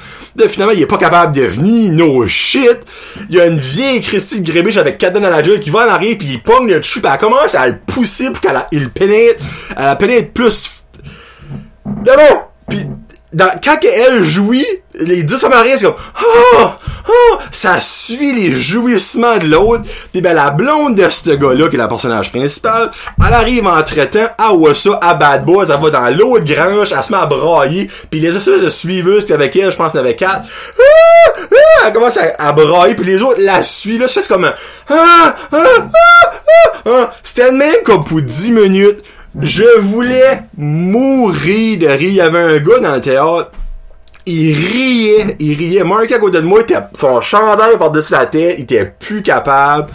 finalement, 0.48 0.74
il 0.74 0.82
est 0.82 0.88
pas 0.88 0.98
capable 0.98 1.36
de 1.36 1.42
venir, 1.42 1.92
no 1.92 2.26
shit. 2.26 2.80
Une 3.50 3.60
vieille 3.60 4.02
Christy 4.02 4.42
de 4.42 4.52
Grébiche 4.52 4.78
avec 4.78 4.98
Caden 4.98 5.24
à 5.26 5.30
la 5.30 5.42
gueule 5.42 5.60
qui 5.60 5.70
va 5.70 5.86
en 5.86 5.90
arrière 5.90 6.16
puis 6.18 6.28
il 6.28 6.42
pogne 6.42 6.70
le 6.70 6.80
dessus 6.80 7.02
elle 7.04 7.18
commence 7.18 7.56
à 7.56 7.68
le 7.68 7.78
pousser 7.78 8.32
pour 8.32 8.42
qu'elle 8.42 8.90
pénètre, 8.90 9.44
elle 9.76 9.98
pénètre 9.98 10.32
plus. 10.32 10.84
Non, 11.86 12.14
non! 12.18 12.42
Pis 12.70 12.86
quand 13.38 13.78
elle 13.84 14.24
jouit, 14.24 14.66
les 14.96 15.24
dix 15.24 15.44
Américains, 15.44 15.78
c'est 15.78 15.86
comme 15.86 15.96
oh, 16.24 16.68
oh, 17.08 17.38
ça 17.52 17.80
suit 17.80 18.34
les 18.34 18.52
jouissements 18.54 19.38
de 19.38 19.46
l'autre. 19.46 19.84
Puis 20.12 20.22
ben 20.22 20.34
la 20.34 20.50
blonde 20.50 20.96
de 20.96 21.10
ce 21.10 21.32
gars-là, 21.32 21.70
qui 21.70 21.76
est 21.76 21.80
la 21.80 21.88
personnage 21.88 22.32
principal, 22.32 22.90
elle 23.20 23.34
arrive 23.34 23.68
en 23.68 23.82
traitant 23.84 24.28
à 24.38 24.50
ça, 24.74 25.00
à 25.02 25.14
Bad 25.14 25.46
Boys, 25.46 25.66
elle 25.70 25.80
va 25.80 25.90
dans 25.90 26.18
l'autre 26.18 26.46
grange, 26.46 26.92
elle 26.92 27.04
se 27.04 27.12
met 27.12 27.20
à 27.20 27.28
brailler, 27.28 27.90
puis 28.10 28.20
les 28.20 28.36
espèces 28.36 28.64
de 28.64 28.70
suiveuses 28.70 29.26
qui 29.26 29.34
avec 29.34 29.56
elle, 29.56 29.72
je 29.72 29.78
pense 29.78 29.92
qu'il 29.92 30.02
y 30.02 30.04
avait 30.04 30.16
quatre, 30.16 30.44
ah, 30.80 31.32
ah, 31.38 31.88
elle 31.88 31.94
commence 31.94 32.18
à, 32.18 32.52
brailler, 32.52 32.96
puis 32.96 33.06
les 33.06 33.22
autres 33.22 33.42
la 33.42 33.62
suivent, 33.62 34.02
là, 34.02 34.08
c'est 34.08 34.28
comme 34.28 34.46
un 34.46 34.54
ah, 34.90 35.36
ah, 35.52 35.58
ah, 35.78 36.32
ah, 36.86 37.10
C'était 37.24 37.52
même 37.52 37.84
comme 37.86 38.04
pour 38.04 38.22
10 38.22 38.52
minutes 38.52 39.04
Je 39.40 39.80
voulais 39.80 40.44
mourir 40.58 41.80
de 41.80 41.88
rire. 41.88 42.02
Il 42.02 42.14
y 42.14 42.22
avait 42.22 42.40
un 42.40 42.58
gars 42.58 42.80
dans 42.80 42.96
le 42.96 43.02
théâtre 43.02 43.52
il 44.30 44.54
riait, 44.54 45.36
il 45.40 45.58
riait. 45.58 45.84
Mark 45.84 46.12
à 46.12 46.20
côté 46.20 46.38
de 46.38 46.46
moi, 46.46 46.62
était, 46.62 46.78
son 46.94 47.20
chandail 47.20 47.78
par-dessus 47.78 48.14
la 48.14 48.28
tête, 48.28 48.56
il 48.60 48.64
était 48.64 48.94
plus 49.00 49.24
capable. 49.24 49.88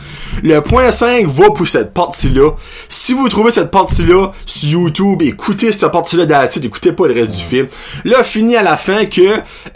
Le 0.42 0.60
point 0.60 0.90
5 0.90 1.26
va 1.28 1.50
pour 1.50 1.68
cette 1.68 1.94
partie-là. 1.94 2.50
Si 2.88 3.12
vous 3.12 3.28
trouvez 3.28 3.52
cette 3.52 3.70
partie-là 3.70 4.32
sur 4.44 4.80
YouTube, 4.80 5.22
écoutez 5.22 5.70
cette 5.70 5.88
partie-là 5.88 6.26
d'attitude, 6.26 6.64
écoutez 6.64 6.92
pas 6.92 7.06
le 7.06 7.14
reste 7.14 7.36
du 7.36 7.42
film. 7.42 7.68
Là, 8.04 8.24
fini 8.24 8.56
à 8.56 8.64
la 8.64 8.76
fin 8.76 9.06
que 9.06 9.20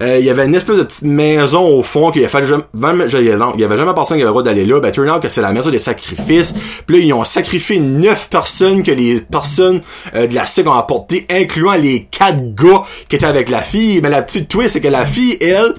euh, 0.01 0.19
il 0.19 0.25
y 0.25 0.31
avait 0.31 0.47
une 0.47 0.57
espèce 0.57 0.77
de 0.77 0.83
petite 0.83 1.05
maison 1.05 1.65
au 1.65 1.85
fond 1.85 2.11
qu'il 2.11 2.23
y 2.23 2.25
avait 2.25 2.47
jamais, 2.47 2.65
il 2.75 3.61
y 3.61 3.65
avait 3.65 3.77
jamais 3.77 3.95
personne 3.95 4.17
qui 4.17 4.23
avait 4.23 4.25
le 4.25 4.31
droit 4.31 4.43
d'aller 4.43 4.67
là. 4.67 4.81
Ben, 4.81 4.91
turn 4.91 5.09
out 5.09 5.23
que 5.23 5.29
c'est 5.29 5.41
la 5.41 5.53
maison 5.53 5.71
des 5.71 5.79
sacrifices. 5.79 6.53
Puis 6.87 6.99
là, 6.99 7.05
ils 7.05 7.13
ont 7.13 7.25
sacrifié 7.25 7.79
neuf 7.79 8.29
personnes 8.29 8.83
que 8.83 8.91
les 8.91 9.21
personnes 9.21 9.81
euh, 10.15 10.27
de 10.27 10.35
la 10.35 10.47
SIG 10.47 10.67
ont 10.67 10.73
apporté, 10.73 11.27
incluant 11.31 11.75
les 11.75 12.09
quatre 12.11 12.55
gars 12.55 12.83
qui 13.09 13.17
étaient 13.17 13.25
avec 13.25 13.49
la 13.51 13.63
fille. 13.63 14.01
Mais 14.03 14.11
la 14.11 14.23
petite 14.23 14.48
twist, 14.49 14.71
c'est 14.71 14.81
que 14.81 14.89
la 14.89 15.07
fille, 15.07 15.37
elle, 15.41 15.75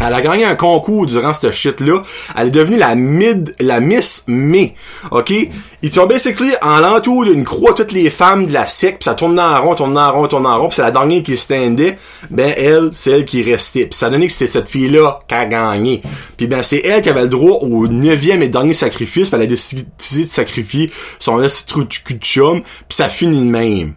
elle 0.00 0.12
a 0.12 0.20
gagné 0.20 0.44
un 0.44 0.56
concours 0.56 1.06
durant 1.06 1.32
cette 1.34 1.52
shit-là. 1.52 2.02
Elle 2.36 2.48
est 2.48 2.50
devenue 2.50 2.76
la 2.76 2.96
mid, 2.96 3.54
la 3.60 3.78
Miss 3.78 4.24
May. 4.26 4.74
OK? 5.12 5.32
Ils 5.82 5.92
sont 5.92 6.06
basically 6.06 6.50
en 6.62 6.80
l'entour 6.80 7.24
d'une 7.24 7.44
croix 7.44 7.74
toutes 7.74 7.92
les 7.92 8.10
femmes 8.10 8.46
de 8.46 8.52
la 8.52 8.66
secte, 8.66 8.98
pis 8.98 9.04
ça 9.04 9.14
tourne 9.14 9.38
en 9.38 9.62
rond, 9.62 9.76
tourne 9.76 9.96
en 9.96 10.12
rond, 10.12 10.26
tourne 10.26 10.46
en 10.46 10.58
rond, 10.58 10.68
pis 10.68 10.76
c'est 10.76 10.82
la 10.82 10.90
dernière 10.90 11.22
qui 11.22 11.36
standait. 11.36 11.96
Ben, 12.30 12.52
elle, 12.56 12.90
c'est 12.92 13.12
elle 13.12 13.24
qui 13.24 13.42
restait. 13.44 13.86
Puis 13.86 13.96
ça 13.96 14.10
donné 14.10 14.26
que 14.26 14.32
c'est 14.32 14.48
cette 14.48 14.68
fille-là 14.68 15.20
qui 15.28 15.34
a 15.34 15.46
gagné. 15.46 16.02
Puis 16.36 16.48
ben, 16.48 16.62
c'est 16.62 16.84
elle 16.84 17.00
qui 17.00 17.10
avait 17.10 17.22
le 17.22 17.28
droit 17.28 17.58
au 17.60 17.86
neuvième 17.86 18.42
et 18.42 18.48
dernier 18.48 18.74
sacrifice, 18.74 19.30
pis 19.30 19.36
elle 19.36 19.42
a 19.42 19.46
décidé 19.46 19.82
de 19.82 20.26
sacrifier 20.26 20.90
son 21.20 21.38
cul 21.38 22.14
de 22.14 22.20
chum, 22.20 22.62
pis 22.88 22.96
ça 22.96 23.08
finit 23.08 23.38
de 23.38 23.44
même. 23.44 23.94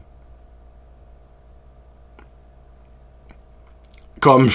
Comme 4.27 4.49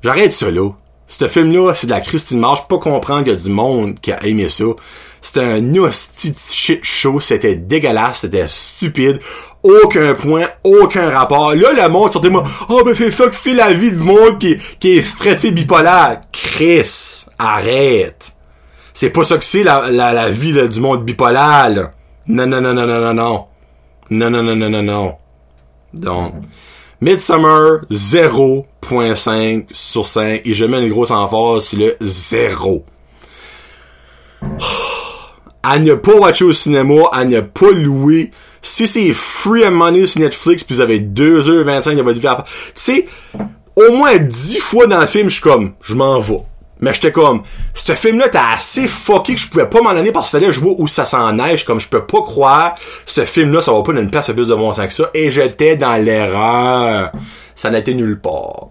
j'arrête 0.00 0.32
ça 0.32 0.48
là. 0.48 0.70
Ce 1.08 1.26
film-là, 1.26 1.74
c'est 1.74 1.88
de 1.88 1.92
la 1.92 2.00
Christine 2.00 2.38
Marche. 2.38 2.60
Je 2.60 2.66
peux 2.68 2.78
pas 2.78 2.90
comprendre 2.90 3.24
qu'il 3.24 3.32
y 3.32 3.36
a 3.36 3.38
du 3.38 3.50
monde 3.50 3.98
qui 3.98 4.12
a 4.12 4.24
aimé 4.24 4.48
ça. 4.48 4.64
C'était 5.20 5.42
un 5.42 5.74
hostie 5.74 6.32
shit 6.38 6.84
show. 6.84 7.18
C'était 7.18 7.56
dégueulasse. 7.56 8.20
C'était 8.20 8.46
stupide. 8.46 9.18
Aucun 9.64 10.14
point. 10.14 10.46
Aucun 10.62 11.10
rapport. 11.10 11.52
Là, 11.54 11.72
le 11.72 11.88
monde 11.88 12.12
sortait 12.12 12.30
moi. 12.30 12.44
Oh, 12.68 12.82
ben, 12.84 12.94
c'est 12.94 13.10
ça 13.10 13.26
que 13.26 13.34
c'est 13.34 13.54
la 13.54 13.72
vie 13.72 13.90
du 13.90 14.04
monde 14.04 14.38
qui, 14.38 14.56
est 14.82 15.02
stressé 15.02 15.50
bipolaire. 15.50 16.20
Chris. 16.30 17.24
Arrête. 17.38 18.36
C'est 18.94 19.10
pas 19.10 19.24
ça 19.24 19.36
que 19.36 19.44
c'est 19.44 19.64
la 19.64 20.30
vie 20.30 20.68
du 20.68 20.80
monde 20.80 21.04
bipolaire, 21.04 21.70
là. 21.70 21.92
Non, 22.28 22.46
non, 22.46 22.60
non, 22.60 22.74
non, 22.74 22.86
non, 22.86 23.00
non, 23.00 23.14
non. 23.14 23.46
Non, 24.10 24.30
non, 24.30 24.42
non, 24.42 24.54
non, 24.54 24.70
non, 24.70 24.82
non. 24.82 25.14
Donc. 25.92 26.34
Midsummer, 27.00 27.82
0.5 27.90 29.66
sur 29.70 30.06
5. 30.06 30.42
Et 30.44 30.54
je 30.54 30.64
mets 30.64 30.82
une 30.82 30.90
grosse 30.90 31.10
emphase 31.10 31.66
sur 31.66 31.78
le 31.78 31.96
0. 32.00 32.84
À 35.62 35.78
ne 35.78 35.94
pas 35.94 36.14
watcher 36.14 36.44
au 36.44 36.52
cinéma, 36.52 37.02
à 37.12 37.24
ne 37.24 37.40
pas 37.40 37.70
louer. 37.70 38.32
Si 38.62 38.88
c'est 38.88 39.12
free 39.12 39.64
and 39.64 39.72
money 39.72 40.06
sur 40.06 40.20
Netflix, 40.20 40.64
puis 40.64 40.74
vous 40.74 40.80
avez 40.80 40.98
2h25 40.98 41.96
de 41.96 42.02
votre 42.02 42.18
vie 42.18 42.26
à... 42.26 42.44
Tu 42.44 42.72
sais, 42.74 43.06
au 43.76 43.92
moins 43.92 44.16
10 44.18 44.58
fois 44.58 44.86
dans 44.86 45.00
le 45.00 45.06
film, 45.06 45.28
je 45.28 45.34
suis 45.34 45.42
comme, 45.42 45.74
je 45.80 45.94
m'en 45.94 46.18
vais. 46.18 46.42
Mais 46.80 46.92
j'étais 46.92 47.12
comme, 47.12 47.42
ce 47.74 47.94
film-là 47.94 48.28
t'as 48.28 48.54
assez 48.54 48.86
fucké 48.86 49.34
que 49.34 49.40
je 49.40 49.48
pouvais 49.48 49.68
pas 49.68 49.80
m'en 49.80 49.90
aller 49.90 50.12
parce 50.12 50.30
qu'il 50.30 50.38
fallait 50.38 50.52
jouer 50.52 50.74
où 50.78 50.86
ça 50.86 51.06
s'en 51.06 51.32
neige, 51.32 51.64
comme 51.64 51.80
je 51.80 51.88
peux 51.88 52.04
pas 52.06 52.22
croire, 52.22 52.74
ce 53.06 53.24
film-là, 53.24 53.60
ça 53.60 53.72
va 53.72 53.82
pas 53.82 53.92
d'une 53.92 54.10
place 54.10 54.28
à 54.28 54.34
plus 54.34 54.48
de 54.48 54.54
bon 54.54 54.72
sens 54.72 54.86
que 54.86 54.92
ça, 54.92 55.10
et 55.14 55.30
j'étais 55.30 55.76
dans 55.76 56.02
l'erreur. 56.02 57.10
Ça 57.54 57.70
n'était 57.70 57.94
nulle 57.94 58.20
part. 58.20 58.68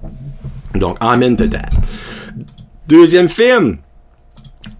Donc, 0.75 0.97
amen 1.01 1.35
that. 1.35 1.69
Deuxième 2.87 3.27
film. 3.27 3.79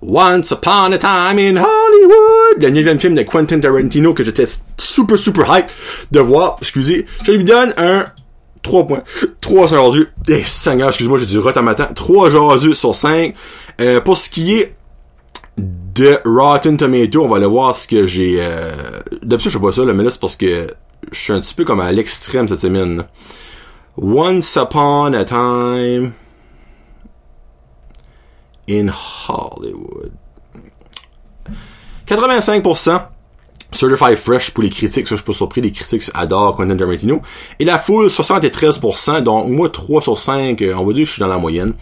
Once 0.02 0.52
Upon 0.52 0.94
a 0.94 0.98
Time 0.98 1.40
in 1.40 1.58
Hollywood. 1.58 2.62
Le 2.62 2.70
neuvième 2.70 3.00
film 3.00 3.16
de 3.16 3.24
Quentin 3.24 3.60
Tarantino 3.60 4.14
que 4.14 4.24
j'étais 4.24 4.48
super 4.78 5.18
super 5.18 5.46
hype 5.50 5.68
de 6.12 6.20
voir. 6.20 6.58
Excusez. 6.62 7.06
Je 7.24 7.32
lui 7.32 7.44
donne 7.44 7.74
un 7.78 8.06
3 8.62 8.88
points. 8.88 9.04
3 9.42 9.68
jaseux. 9.68 10.10
Eh, 10.28 10.44
Seigneur, 10.46 10.90
excuse-moi, 10.90 11.18
j'ai 11.18 11.26
du 11.26 11.40
matin. 11.40 11.90
3 11.94 12.30
jaseux 12.30 12.74
sur 12.74 12.96
5. 12.96 13.34
Euh, 13.80 14.02
pour 14.02 14.18
ce 14.18 14.30
qui 14.30 14.54
est 14.56 14.76
de 15.58 16.20
Rotten 16.26 16.78
Tomato, 16.78 17.24
on 17.24 17.28
va 17.28 17.38
aller 17.38 17.48
voir 17.48 17.76
ce 17.76 17.88
que 17.88 18.06
j'ai... 18.06 18.38
Euh... 18.40 18.72
D'habitude, 19.24 19.52
je 19.52 19.58
sais 19.58 19.64
pas 19.64 19.72
ça, 19.72 19.84
là, 19.84 19.94
mais 19.94 20.04
parce 20.20 20.36
que 20.36 20.68
je 21.12 21.20
suis 21.20 21.34
un 21.34 21.40
petit 21.40 21.54
peu 21.54 21.66
comme 21.66 21.80
à 21.80 21.92
l'extrême 21.92 22.48
cette 22.48 22.60
semaine. 22.60 23.06
Once 24.00 24.56
Upon 24.56 25.14
a 25.14 25.26
Time 25.26 26.14
in 28.70 28.90
Hollywood. 28.90 30.12
85% 32.06 33.02
Certified 33.72 34.16
Fresh 34.16 34.52
pour 34.52 34.64
les 34.64 34.70
critiques, 34.70 35.08
ça 35.08 35.16
je 35.16 35.22
suis 35.22 35.26
pas 35.26 35.34
surpris, 35.34 35.62
les 35.62 35.72
critiques 35.72 36.10
adorent 36.14 36.56
Quentin 36.56 36.78
Tarantino. 36.78 37.22
Et 37.60 37.66
la 37.66 37.78
foule, 37.78 38.08
73%, 38.08 39.22
donc 39.22 39.50
moi 39.50 39.70
3 39.70 40.02
sur 40.02 40.18
5, 40.18 40.62
euh, 40.62 40.74
on 40.76 40.86
va 40.86 40.94
dire 40.94 41.04
que 41.04 41.08
je 41.08 41.14
suis 41.14 41.20
dans 41.20 41.28
la 41.28 41.38
moyenne. 41.38 41.74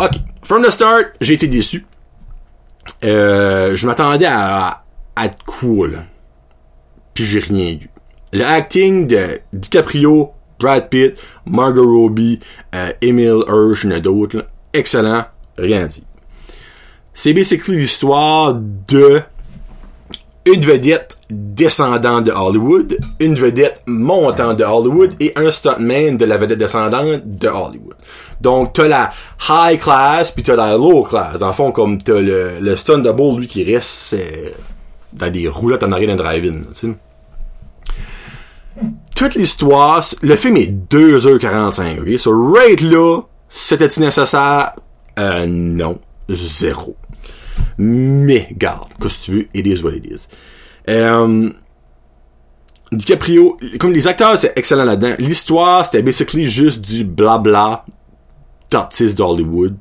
Ok, 0.00 0.12
from 0.42 0.64
the 0.64 0.70
start, 0.70 1.08
j'ai 1.20 1.34
été 1.34 1.48
déçu. 1.48 1.86
Euh, 3.04 3.76
je 3.76 3.86
m'attendais 3.86 4.26
à, 4.26 4.82
à 5.16 5.26
être 5.26 5.44
cool. 5.44 6.02
Puis 7.12 7.24
j'ai 7.24 7.40
rien 7.40 7.72
eu. 7.72 7.90
Le 8.32 8.44
acting 8.44 9.06
de 9.06 9.40
DiCaprio, 9.52 10.32
Brad 10.58 10.88
Pitt, 10.88 11.14
Margot 11.46 11.84
Robbie, 11.84 12.40
euh, 12.74 12.92
Emile 13.00 13.42
Hirsch, 13.48 13.84
et 13.84 14.00
d'autres, 14.00 14.46
excellent, 14.72 15.24
rien 15.58 15.86
dit. 15.86 16.04
C'est 17.12 17.32
basically 17.32 17.76
l'histoire 17.76 18.54
de 18.54 19.20
une 20.46 20.60
vedette 20.60 21.18
descendante 21.28 22.24
de 22.24 22.32
Hollywood, 22.32 22.98
une 23.20 23.34
vedette 23.34 23.82
montant 23.86 24.54
de 24.54 24.64
Hollywood 24.64 25.14
et 25.20 25.32
un 25.36 25.50
stuntman 25.50 26.16
de 26.16 26.24
la 26.24 26.38
vedette 26.38 26.58
descendante 26.58 27.22
de 27.24 27.48
Hollywood. 27.48 27.94
Donc 28.40 28.72
t'as 28.72 28.88
la 28.88 29.10
high 29.48 29.78
class 29.78 30.32
puis 30.32 30.42
t'as 30.42 30.56
la 30.56 30.76
low 30.76 31.02
class. 31.02 31.38
Dans 31.38 31.48
le 31.48 31.52
fond, 31.52 31.72
comme 31.72 32.02
t'as 32.02 32.20
le, 32.20 32.58
le 32.60 32.76
stunt 32.76 32.98
double 32.98 33.40
lui 33.40 33.46
qui 33.46 33.64
reste 33.64 34.16
dans 35.12 35.30
des 35.30 35.48
roulettes 35.48 35.82
en 35.82 35.92
arrière 35.92 36.16
d'un 36.16 36.22
drive-in. 36.22 36.62
Toute 39.14 39.34
l'histoire, 39.34 40.02
le 40.22 40.36
film 40.36 40.56
est 40.56 40.72
2h45, 40.90 42.00
ok? 42.00 42.18
So 42.18 42.52
right 42.52 42.80
là, 42.80 43.20
c'était-il 43.50 44.04
nécessaire? 44.04 44.72
Euh, 45.18 45.46
non. 45.46 45.98
Zéro. 46.30 46.96
Mais, 47.82 48.46
garde, 48.58 48.90
qu'est-ce 49.00 49.20
que 49.20 49.24
tu 49.24 49.32
veux, 49.32 49.48
it 49.54 49.66
is 49.66 49.82
what 49.82 49.92
it 49.92 50.04
is. 50.04 50.28
Euh, 50.86 51.50
DiCaprio, 52.92 53.56
comme 53.78 53.94
les 53.94 54.06
acteurs, 54.06 54.36
c'est 54.38 54.52
excellent 54.54 54.84
là-dedans. 54.84 55.14
L'histoire, 55.18 55.86
c'était 55.86 56.02
basically 56.02 56.46
juste 56.46 56.82
du 56.82 57.04
blabla 57.04 57.86
d'artistes 58.70 59.16
d'Hollywood 59.16 59.76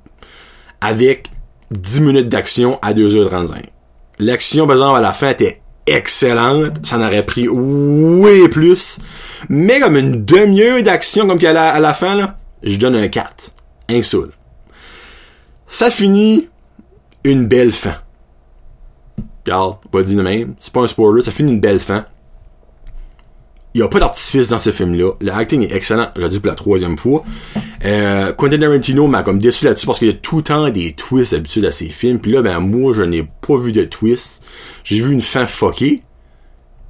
avec 0.79 1.29
10 1.71 1.99
minutes 1.99 2.29
d'action 2.29 2.79
à 2.81 2.93
2h35. 2.93 3.63
L'action, 4.19 4.65
par 4.65 4.77
exemple, 4.77 4.97
à 4.97 5.01
la 5.01 5.11
fin 5.11 5.31
était 5.31 5.61
excellente. 5.85 6.85
Ça 6.85 6.97
en 6.97 7.05
aurait 7.05 7.25
pris 7.25 7.49
way 7.49 8.47
plus. 8.47 8.97
Mais 9.49 9.81
comme 9.81 9.97
une 9.97 10.23
demi-heure 10.23 10.81
d'action 10.83 11.27
comme 11.27 11.37
qu'il 11.37 11.49
y 11.49 11.51
a 11.51 11.67
à 11.69 11.79
la, 11.81 11.93
fin, 11.93 12.15
là, 12.15 12.37
je 12.63 12.77
donne 12.77 12.95
un 12.95 13.09
4. 13.09 13.51
Un 13.89 14.03
seul. 14.03 14.29
Ça 15.67 15.91
finit 15.91 16.47
une 17.23 17.47
belle 17.47 17.71
fin. 17.71 17.95
Regarde, 19.45 19.77
pas 19.91 20.03
dire 20.03 20.17
de 20.17 20.23
même. 20.23 20.55
C'est 20.59 20.73
pas 20.73 20.81
un 20.81 20.87
spoiler, 20.87 21.23
ça 21.23 21.31
finit 21.31 21.51
une 21.51 21.59
belle 21.59 21.79
fin. 21.79 22.05
Il 23.75 23.81
y 23.81 23.83
a 23.83 23.87
pas 23.87 23.99
d'artifice 23.99 24.47
dans 24.47 24.57
ce 24.57 24.71
film-là. 24.71 25.13
Le 25.21 25.31
acting 25.31 25.61
est 25.61 25.75
excellent. 25.75 26.09
J'ai 26.17 26.29
dit 26.29 26.39
pour 26.39 26.49
la 26.49 26.55
troisième 26.55 26.97
fois. 26.97 27.23
Euh, 27.85 28.33
Quentin 28.33 28.57
Tarantino 28.57 29.05
m'a 29.07 29.21
comme 29.21 29.37
déçu 29.37 29.65
là-dessus 29.65 29.85
parce 29.85 29.99
qu'il 29.99 30.07
y 30.07 30.11
a 30.11 30.15
tout 30.15 30.37
le 30.37 30.43
temps 30.43 30.69
des 30.69 30.93
twists 30.93 31.33
habituels 31.33 31.67
à 31.67 31.71
ses 31.71 31.89
films. 31.89 32.19
Puis 32.19 32.31
là, 32.31 32.41
ben 32.41 32.59
moi, 32.59 32.93
je 32.93 33.03
n'ai 33.03 33.23
pas 33.23 33.57
vu 33.57 33.71
de 33.71 33.83
twist. 33.85 34.43
J'ai 34.83 34.99
vu 34.99 35.13
une 35.13 35.21
fin 35.21 35.45
fuckée 35.45 36.01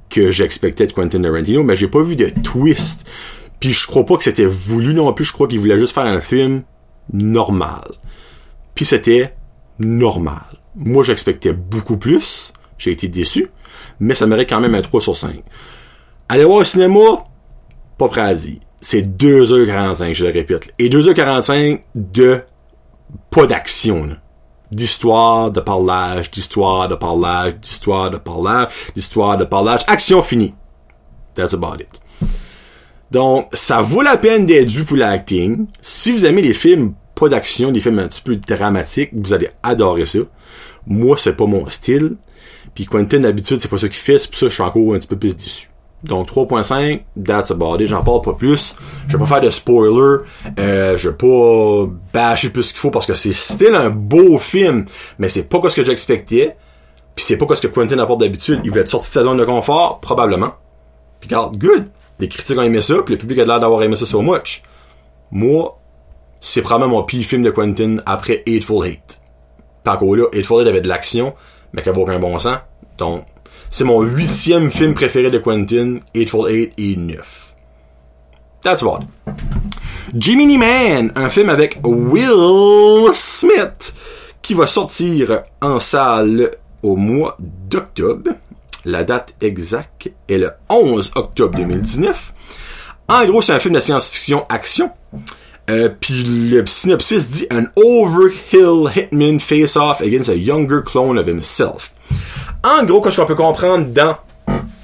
que 0.08 0.30
j'expectais 0.30 0.86
de 0.86 0.92
Quentin 0.92 1.20
Tarantino, 1.20 1.62
mais 1.62 1.76
j'ai 1.76 1.86
pas 1.86 2.02
vu 2.02 2.16
de 2.16 2.32
twist. 2.42 3.06
Puis 3.60 3.72
je 3.72 3.86
crois 3.86 4.06
pas 4.06 4.16
que 4.16 4.24
c'était 4.24 4.46
voulu 4.46 4.94
non 4.94 5.12
plus. 5.12 5.26
Je 5.26 5.32
crois 5.34 5.48
qu'il 5.48 5.60
voulait 5.60 5.78
juste 5.78 5.92
faire 5.92 6.06
un 6.06 6.22
film 6.22 6.62
normal. 7.12 7.84
Puis 8.74 8.86
c'était 8.86 9.34
normal. 9.80 10.42
Moi, 10.76 11.02
j'expectais 11.02 11.52
beaucoup 11.52 11.96
plus. 11.96 12.52
J'ai 12.78 12.92
été 12.92 13.08
déçu. 13.08 13.48
Mais 13.98 14.14
ça 14.14 14.26
mérite 14.26 14.48
quand 14.48 14.60
même 14.60 14.74
un 14.74 14.82
3 14.82 15.00
sur 15.00 15.16
5. 15.16 15.42
Aller 16.28 16.44
voir 16.44 16.58
au 16.58 16.64
cinéma, 16.64 17.24
pas 17.98 18.08
prêt 18.08 18.20
à 18.20 18.34
dire. 18.34 18.60
C'est 18.80 19.02
2h45, 19.02 20.14
je 20.14 20.24
le 20.24 20.32
répète. 20.32 20.72
Et 20.78 20.88
2h45 20.88 21.80
de 21.94 22.42
pas 23.30 23.46
d'action. 23.46 24.16
d'histoire, 24.70 25.50
de 25.50 25.60
parlage, 25.60 26.30
d'histoire, 26.30 26.88
de 26.88 26.94
parlage, 26.94 27.56
d'histoire, 27.56 28.10
de 28.10 28.18
parlage, 28.18 28.68
d'histoire, 28.94 29.36
de 29.36 29.44
parlage. 29.44 29.80
Action 29.86 30.22
finie. 30.22 30.54
That's 31.34 31.54
about 31.54 31.80
it. 31.80 31.88
Donc, 33.10 33.48
ça 33.52 33.80
vaut 33.80 34.02
la 34.02 34.16
peine 34.16 34.46
d'être 34.46 34.70
vu 34.70 34.84
pour 34.84 34.96
l'acting. 34.96 35.66
Si 35.82 36.12
vous 36.12 36.24
aimez 36.24 36.42
les 36.42 36.54
films 36.54 36.94
pas 37.20 37.28
d'action, 37.28 37.70
des 37.70 37.80
films 37.80 37.98
un 37.98 38.08
petit 38.08 38.22
peu 38.22 38.36
dramatiques, 38.36 39.10
vous 39.12 39.32
allez 39.32 39.50
adorer 39.62 40.06
ça. 40.06 40.20
Moi, 40.86 41.16
c'est 41.18 41.36
pas 41.36 41.46
mon 41.46 41.68
style. 41.68 42.16
Puis 42.74 42.86
Quentin, 42.86 43.20
d'habitude, 43.20 43.60
c'est 43.60 43.68
pas 43.68 43.78
ça 43.78 43.88
qu'il 43.88 43.98
fait, 43.98 44.18
c'est 44.18 44.34
ça 44.34 44.46
je 44.48 44.54
suis 44.54 44.62
encore 44.62 44.94
un 44.94 44.98
petit 44.98 45.06
peu 45.06 45.18
plus 45.18 45.36
déçu. 45.36 45.68
Donc 46.02 46.28
3.5, 46.28 47.02
that's 47.26 47.50
about 47.50 47.76
it. 47.78 47.88
J'en 47.88 48.02
parle 48.02 48.22
pas 48.22 48.32
plus. 48.32 48.74
Je 49.06 49.12
vais 49.12 49.18
pas 49.18 49.26
faire 49.26 49.40
de 49.42 49.50
spoiler. 49.50 50.24
Euh, 50.58 50.96
je 50.96 51.10
vais 51.10 51.14
pas 51.14 51.92
bâcher 52.14 52.48
plus 52.48 52.72
qu'il 52.72 52.80
faut 52.80 52.90
parce 52.90 53.04
que 53.04 53.12
c'est 53.12 53.34
still 53.34 53.74
un 53.74 53.90
beau 53.90 54.38
film, 54.38 54.86
mais 55.18 55.28
c'est 55.28 55.42
pas 55.42 55.60
ce 55.68 55.76
que 55.76 55.84
j'expectais. 55.84 56.56
Puis 57.14 57.26
c'est 57.26 57.36
pas 57.36 57.54
ce 57.54 57.60
que 57.60 57.66
Quentin 57.66 57.98
apporte 57.98 58.20
d'habitude. 58.20 58.62
Il 58.64 58.70
veut 58.70 58.80
être 58.80 58.88
sorti 58.88 59.08
de 59.08 59.12
sa 59.12 59.24
zone 59.24 59.36
de 59.36 59.44
confort, 59.44 60.00
probablement. 60.00 60.54
Puis 61.20 61.28
regarde, 61.28 61.58
good. 61.58 61.88
Les 62.18 62.28
critiques 62.28 62.56
ont 62.56 62.62
aimé 62.62 62.80
ça, 62.80 63.02
puis 63.04 63.14
le 63.14 63.18
public 63.18 63.38
a 63.40 63.44
l'air 63.44 63.60
d'avoir 63.60 63.82
aimé 63.82 63.96
ça 63.96 64.06
so 64.06 64.22
much. 64.22 64.62
Moi, 65.30 65.79
c'est 66.40 66.62
probablement 66.62 66.98
mon 66.98 67.02
pire 67.04 67.24
film 67.24 67.42
de 67.42 67.50
Quentin 67.50 67.98
après 68.06 68.42
Hateful 68.46 68.86
Hate. 68.86 69.20
Par 69.84 69.98
contre 69.98 70.16
là, 70.16 70.24
Hateful 70.32 70.62
Hate 70.62 70.68
avait 70.68 70.80
de 70.80 70.88
l'action, 70.88 71.34
mais 71.72 71.82
qui 71.82 71.88
avait 71.88 72.00
aucun 72.00 72.18
bon 72.18 72.38
sens. 72.38 72.58
Donc, 72.98 73.24
c'est 73.70 73.84
mon 73.84 74.00
huitième 74.02 74.70
film 74.70 74.94
préféré 74.94 75.30
de 75.30 75.38
Quentin, 75.38 75.98
Hateful 76.16 76.50
Eight 76.50 76.72
et 76.76 76.96
9. 76.96 77.54
That's 78.62 78.82
about 78.82 79.04
Jiminy 80.14 80.58
Man, 80.58 81.12
un 81.14 81.28
film 81.28 81.48
avec 81.50 81.78
Will 81.84 83.14
Smith, 83.14 83.94
qui 84.42 84.54
va 84.54 84.66
sortir 84.66 85.42
en 85.62 85.78
salle 85.78 86.50
au 86.82 86.96
mois 86.96 87.36
d'octobre. 87.38 88.30
La 88.84 89.04
date 89.04 89.34
exacte 89.40 90.10
est 90.28 90.38
le 90.38 90.50
11 90.68 91.12
octobre 91.14 91.56
2019. 91.56 92.32
En 93.08 93.24
gros, 93.26 93.42
c'est 93.42 93.52
un 93.52 93.58
film 93.58 93.74
de 93.74 93.80
science-fiction 93.80 94.46
action. 94.48 94.90
Euh, 95.70 95.88
Puis 96.00 96.24
le 96.24 96.66
synopsis 96.66 97.30
dit 97.30 97.46
An 97.52 97.64
overkill 97.76 98.90
hitman 98.94 99.38
face 99.40 99.76
off 99.76 100.00
against 100.00 100.28
a 100.28 100.34
younger 100.34 100.82
clone 100.82 101.18
of 101.18 101.26
himself. 101.26 101.92
En 102.64 102.84
gros, 102.84 103.00
qu'est-ce 103.00 103.16
qu'on 103.16 103.26
peut 103.26 103.34
comprendre 103.34 103.86
dans 103.86 104.16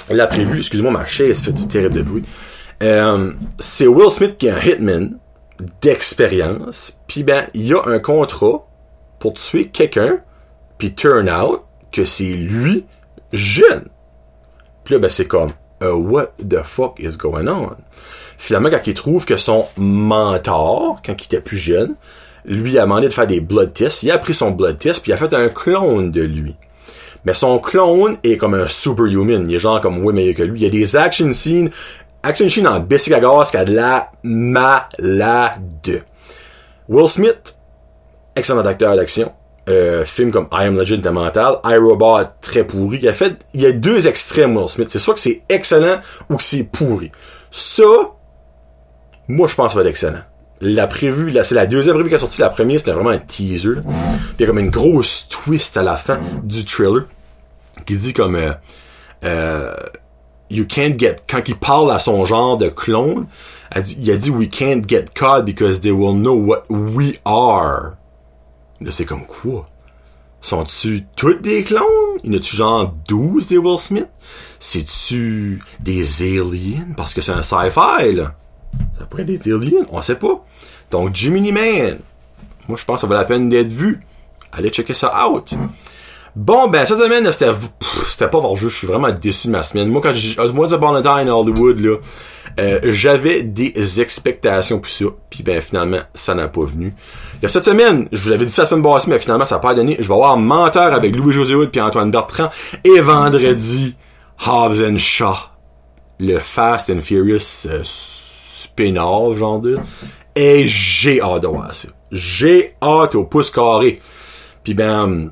la 0.08 0.26
prévue, 0.26 0.58
excusez-moi, 0.58 0.92
ma 0.92 1.04
chaise 1.04 1.42
fait 1.42 1.52
du 1.52 1.66
terrible 1.66 1.94
de 1.94 2.02
bruit. 2.02 2.24
Euh, 2.82 3.32
c'est 3.58 3.86
Will 3.86 4.10
Smith 4.10 4.36
qui 4.38 4.46
est 4.46 4.50
un 4.50 4.60
hitman 4.60 5.18
d'expérience, 5.80 6.96
puis 7.06 7.22
ben, 7.22 7.46
il 7.54 7.66
y 7.66 7.74
a 7.74 7.82
un 7.86 7.98
contrat 7.98 8.68
pour 9.18 9.34
tuer 9.34 9.68
quelqu'un, 9.68 10.18
puis 10.78 10.94
turn 10.94 11.30
out 11.30 11.62
que 11.90 12.04
c'est 12.04 12.24
lui 12.24 12.84
jeune. 13.32 13.88
Puis 14.84 14.94
là, 14.94 15.00
ben, 15.00 15.08
c'est 15.08 15.26
comme, 15.26 15.50
what 15.82 16.32
the 16.38 16.62
fuck 16.62 16.98
is 16.98 17.16
going 17.16 17.48
on? 17.48 17.76
Finalement, 18.38 18.70
quand 18.70 18.86
il 18.86 18.94
trouve 18.94 19.24
que 19.24 19.36
son 19.36 19.66
mentor, 19.76 21.00
quand 21.04 21.14
il 21.18 21.24
était 21.24 21.40
plus 21.40 21.56
jeune, 21.56 21.94
lui 22.44 22.78
a 22.78 22.82
demandé 22.82 23.08
de 23.08 23.12
faire 23.12 23.26
des 23.26 23.40
blood 23.40 23.72
tests, 23.72 24.02
il 24.02 24.10
a 24.10 24.18
pris 24.18 24.34
son 24.34 24.50
blood 24.50 24.78
test, 24.78 25.02
puis 25.02 25.10
il 25.10 25.14
a 25.14 25.16
fait 25.16 25.34
un 25.34 25.48
clone 25.48 26.10
de 26.10 26.22
lui. 26.22 26.56
Mais 27.24 27.34
son 27.34 27.58
clone 27.58 28.18
est 28.22 28.36
comme 28.36 28.54
un 28.54 28.68
superhuman. 28.68 29.50
Il 29.50 29.56
est 29.56 29.58
genre 29.58 29.80
comme 29.80 30.04
oui 30.04 30.14
meilleur 30.14 30.34
que 30.36 30.42
lui. 30.44 30.60
Il 30.60 30.62
y 30.62 30.66
a 30.66 30.70
des 30.70 30.96
action 30.96 31.32
scenes, 31.32 31.70
action 32.22 32.48
scenes 32.48 32.68
en 32.68 32.78
Bessic 32.78 33.12
à 33.12 33.20
qui 33.20 33.56
a 33.56 33.64
de 33.64 33.74
la 33.74 34.12
malade. 34.22 36.04
Will 36.88 37.08
Smith, 37.08 37.56
excellent 38.36 38.64
acteur 38.64 38.94
d'action. 38.94 39.32
Euh, 39.68 40.04
film 40.04 40.30
comme 40.30 40.46
I 40.52 40.66
Am 40.66 40.78
Legend 40.78 41.04
mental, 41.08 41.58
iRobot 41.64 42.22
très 42.40 42.64
pourri. 42.64 43.00
Il 43.02 43.08
a 43.08 43.12
fait, 43.12 43.36
il 43.52 43.62
y 43.62 43.66
a 43.66 43.72
deux 43.72 44.06
extrêmes 44.06 44.56
Will 44.56 44.68
Smith. 44.68 44.90
C'est 44.90 45.00
soit 45.00 45.14
que 45.14 45.20
c'est 45.20 45.42
excellent 45.48 45.96
ou 46.30 46.36
que 46.36 46.42
c'est 46.44 46.62
pourri. 46.62 47.10
Ça, 47.50 47.82
moi 49.26 49.48
je 49.48 49.54
pense 49.56 49.68
que 49.68 49.72
ça 49.72 49.78
va 49.78 49.82
être 49.82 49.90
excellent. 49.90 50.22
La 50.60 50.86
prévue, 50.86 51.30
là, 51.30 51.42
c'est 51.42 51.56
la 51.56 51.66
deuxième 51.66 51.96
prévue 51.96 52.08
qui 52.08 52.14
a 52.14 52.18
sorti. 52.18 52.40
La 52.40 52.48
première, 52.48 52.78
c'était 52.78 52.92
vraiment 52.92 53.10
un 53.10 53.18
teaser. 53.18 53.74
Il 54.38 54.40
y 54.40 54.44
a 54.44 54.46
comme 54.46 54.58
une 54.58 54.70
grosse 54.70 55.28
twist 55.28 55.76
à 55.76 55.82
la 55.82 55.96
fin 55.96 56.20
du 56.44 56.64
trailer 56.64 57.06
qui 57.84 57.96
dit 57.96 58.12
comme 58.12 58.36
euh, 58.36 58.52
euh, 59.24 59.74
you 60.48 60.64
can't 60.64 60.98
get 60.98 61.16
quand 61.28 61.42
il 61.46 61.56
parle 61.56 61.90
à 61.90 61.98
son 61.98 62.24
genre 62.24 62.56
de 62.56 62.68
clone 62.68 63.26
il 63.74 64.10
a 64.10 64.16
dit 64.16 64.30
we 64.30 64.48
can't 64.48 64.82
get 64.88 65.06
caught 65.14 65.44
because 65.44 65.80
they 65.80 65.90
will 65.90 66.14
know 66.14 66.34
what 66.34 66.64
we 66.68 67.18
are 67.24 67.96
là 68.80 68.90
c'est 68.90 69.04
comme 69.04 69.26
quoi? 69.26 69.66
Sont-tu 70.40 71.06
toutes 71.16 71.42
des 71.42 71.64
clones? 71.64 71.82
Il 72.22 72.32
y 72.32 72.36
en 72.36 72.38
a-tu 72.38 72.56
genre 72.56 72.94
12 73.08 73.48
des 73.48 73.58
Will 73.58 73.78
Smith? 73.78 74.08
C'est-tu 74.60 75.62
des 75.80 76.38
aliens? 76.38 76.88
Parce 76.96 77.14
que 77.14 77.20
c'est 77.20 77.32
un 77.32 77.42
sci-fi 77.42 78.12
là. 78.12 78.34
Ça 78.98 79.06
pourrait 79.06 79.22
être 79.22 79.42
des 79.42 79.52
aliens 79.52 79.84
on 79.90 80.02
sait 80.02 80.16
pas. 80.16 80.44
Donc 80.90 81.14
Jiminy 81.14 81.52
Man 81.52 81.98
moi 82.68 82.76
je 82.76 82.84
pense 82.84 82.96
que 82.96 83.00
ça 83.02 83.06
vaut 83.06 83.14
la 83.14 83.24
peine 83.24 83.48
d'être 83.48 83.68
vu. 83.68 84.00
Allez 84.52 84.70
checker 84.70 84.94
ça 84.94 85.28
out 85.28 85.54
Bon, 86.36 86.68
ben, 86.68 86.84
cette 86.84 86.98
semaine, 86.98 87.32
c'était, 87.32 87.50
c'était 88.04 88.28
pas 88.28 88.38
voir 88.38 88.56
juste, 88.56 88.74
je 88.74 88.78
suis 88.80 88.86
vraiment 88.86 89.10
déçu 89.10 89.46
de 89.46 89.52
ma 89.52 89.62
semaine. 89.62 89.88
Moi, 89.88 90.02
quand 90.02 90.12
j'ai, 90.12 90.36
moi, 90.52 90.66
de 90.66 90.76
Bonatine 90.76 91.30
Hollywood, 91.30 91.80
là, 91.80 91.96
euh, 92.60 92.78
j'avais 92.84 93.42
des 93.42 94.02
expectations 94.02 94.78
pour 94.78 94.90
ça, 94.90 95.06
puis 95.30 95.42
ben, 95.42 95.62
finalement, 95.62 96.00
ça 96.12 96.34
n'a 96.34 96.48
pas 96.48 96.60
venu. 96.66 96.92
Là, 97.42 97.48
cette 97.48 97.64
semaine, 97.64 98.06
je 98.12 98.20
vous 98.20 98.32
avais 98.32 98.44
dit 98.44 98.52
ça 98.52 98.62
la 98.62 98.68
semaine 98.68 98.82
passée, 98.82 99.10
mais 99.10 99.18
finalement, 99.18 99.46
ça 99.46 99.54
n'a 99.54 99.60
pas 99.62 99.74
donné. 99.74 99.96
Je 99.98 100.06
vais 100.06 100.14
avoir 100.14 100.36
Menteur 100.36 100.92
avec 100.92 101.16
Louis-José 101.16 101.54
Wood 101.54 101.70
puis 101.70 101.80
Antoine 101.80 102.10
Bertrand, 102.10 102.50
et 102.84 103.00
vendredi, 103.00 103.96
Hobbs 104.46 104.82
and 104.82 104.98
Shaw. 104.98 105.36
Le 106.20 106.38
Fast 106.38 106.90
and 106.90 107.00
Furious 107.00 107.66
euh, 107.66 107.80
spin-off, 107.82 109.38
genre 109.38 109.60
de. 109.60 109.78
Et 110.34 110.66
j'ai 110.66 111.22
hâte 111.22 111.44
de 111.44 111.48
voir 111.48 111.72
ça. 111.72 111.88
J'ai 112.12 112.74
hâte 112.82 113.14
au 113.14 113.24
pouce 113.24 113.50
carré. 113.50 114.00
Puis 114.62 114.74
ben, 114.74 115.30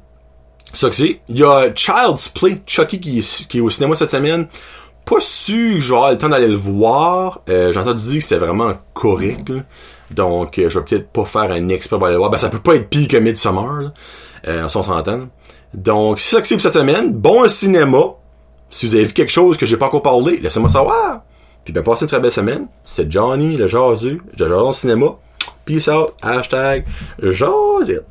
ça 0.78 0.88
que 0.88 0.96
c'est. 0.96 1.20
Il 1.28 1.38
y 1.38 1.44
a 1.44 1.72
Child's 1.74 2.28
Play, 2.28 2.60
Chucky, 2.66 3.00
qui, 3.00 3.20
qui 3.48 3.58
est 3.58 3.60
au 3.60 3.70
cinéma 3.70 3.94
cette 3.94 4.10
semaine. 4.10 4.46
Pas 5.04 5.20
sûr 5.20 5.74
que 5.74 5.80
j'aurai 5.80 6.12
le 6.12 6.18
temps 6.18 6.28
d'aller 6.28 6.48
le 6.48 6.56
voir. 6.56 7.40
Euh, 7.48 7.72
J'ai 7.72 7.82
dire 7.82 8.18
que 8.18 8.20
c'était 8.20 8.38
vraiment 8.38 8.72
correct. 8.94 9.52
Donc, 10.10 10.58
euh, 10.58 10.68
je 10.68 10.78
vais 10.78 10.84
peut-être 10.84 11.08
pas 11.08 11.24
faire 11.24 11.52
un 11.52 11.68
expert 11.68 11.98
pour 11.98 12.06
aller 12.06 12.14
le 12.14 12.18
voir. 12.18 12.30
Ben, 12.30 12.38
ça 12.38 12.48
peut 12.48 12.58
pas 12.58 12.76
être 12.76 12.88
pire 12.88 13.08
que 13.08 13.16
Midsummer. 13.16 13.82
Là, 13.82 13.92
euh, 14.46 14.64
en 14.64 14.68
son 14.68 14.82
centaine. 14.82 15.28
Donc, 15.72 16.20
c'est 16.20 16.37
ça 16.37 16.40
que 16.40 16.46
c'est 16.46 16.54
pour 16.54 16.62
cette 16.62 16.74
semaine. 16.74 17.12
Bon 17.12 17.48
cinéma. 17.48 18.14
Si 18.68 18.87
vous 18.87 18.94
avez 18.94 19.04
vu 19.04 19.12
quelque 19.12 19.32
chose 19.32 19.56
que 19.56 19.66
j'ai 19.66 19.76
pas 19.76 19.87
encore 19.87 20.02
parlé, 20.02 20.38
laissez-moi 20.38 20.68
savoir. 20.68 21.22
Puis 21.64 21.72
ben, 21.72 21.82
passez 21.82 22.02
une 22.02 22.08
très 22.08 22.20
belle 22.20 22.32
semaine. 22.32 22.66
C'est 22.84 23.10
Johnny, 23.10 23.56
le 23.56 23.66
jasu, 23.66 24.20
de 24.37 24.48
Jason 24.48 24.72
Cinéma. 24.72 25.06
Peace 25.64 25.88
out. 25.88 26.12
Hashtag 26.22 26.84
Jasit. 27.22 28.00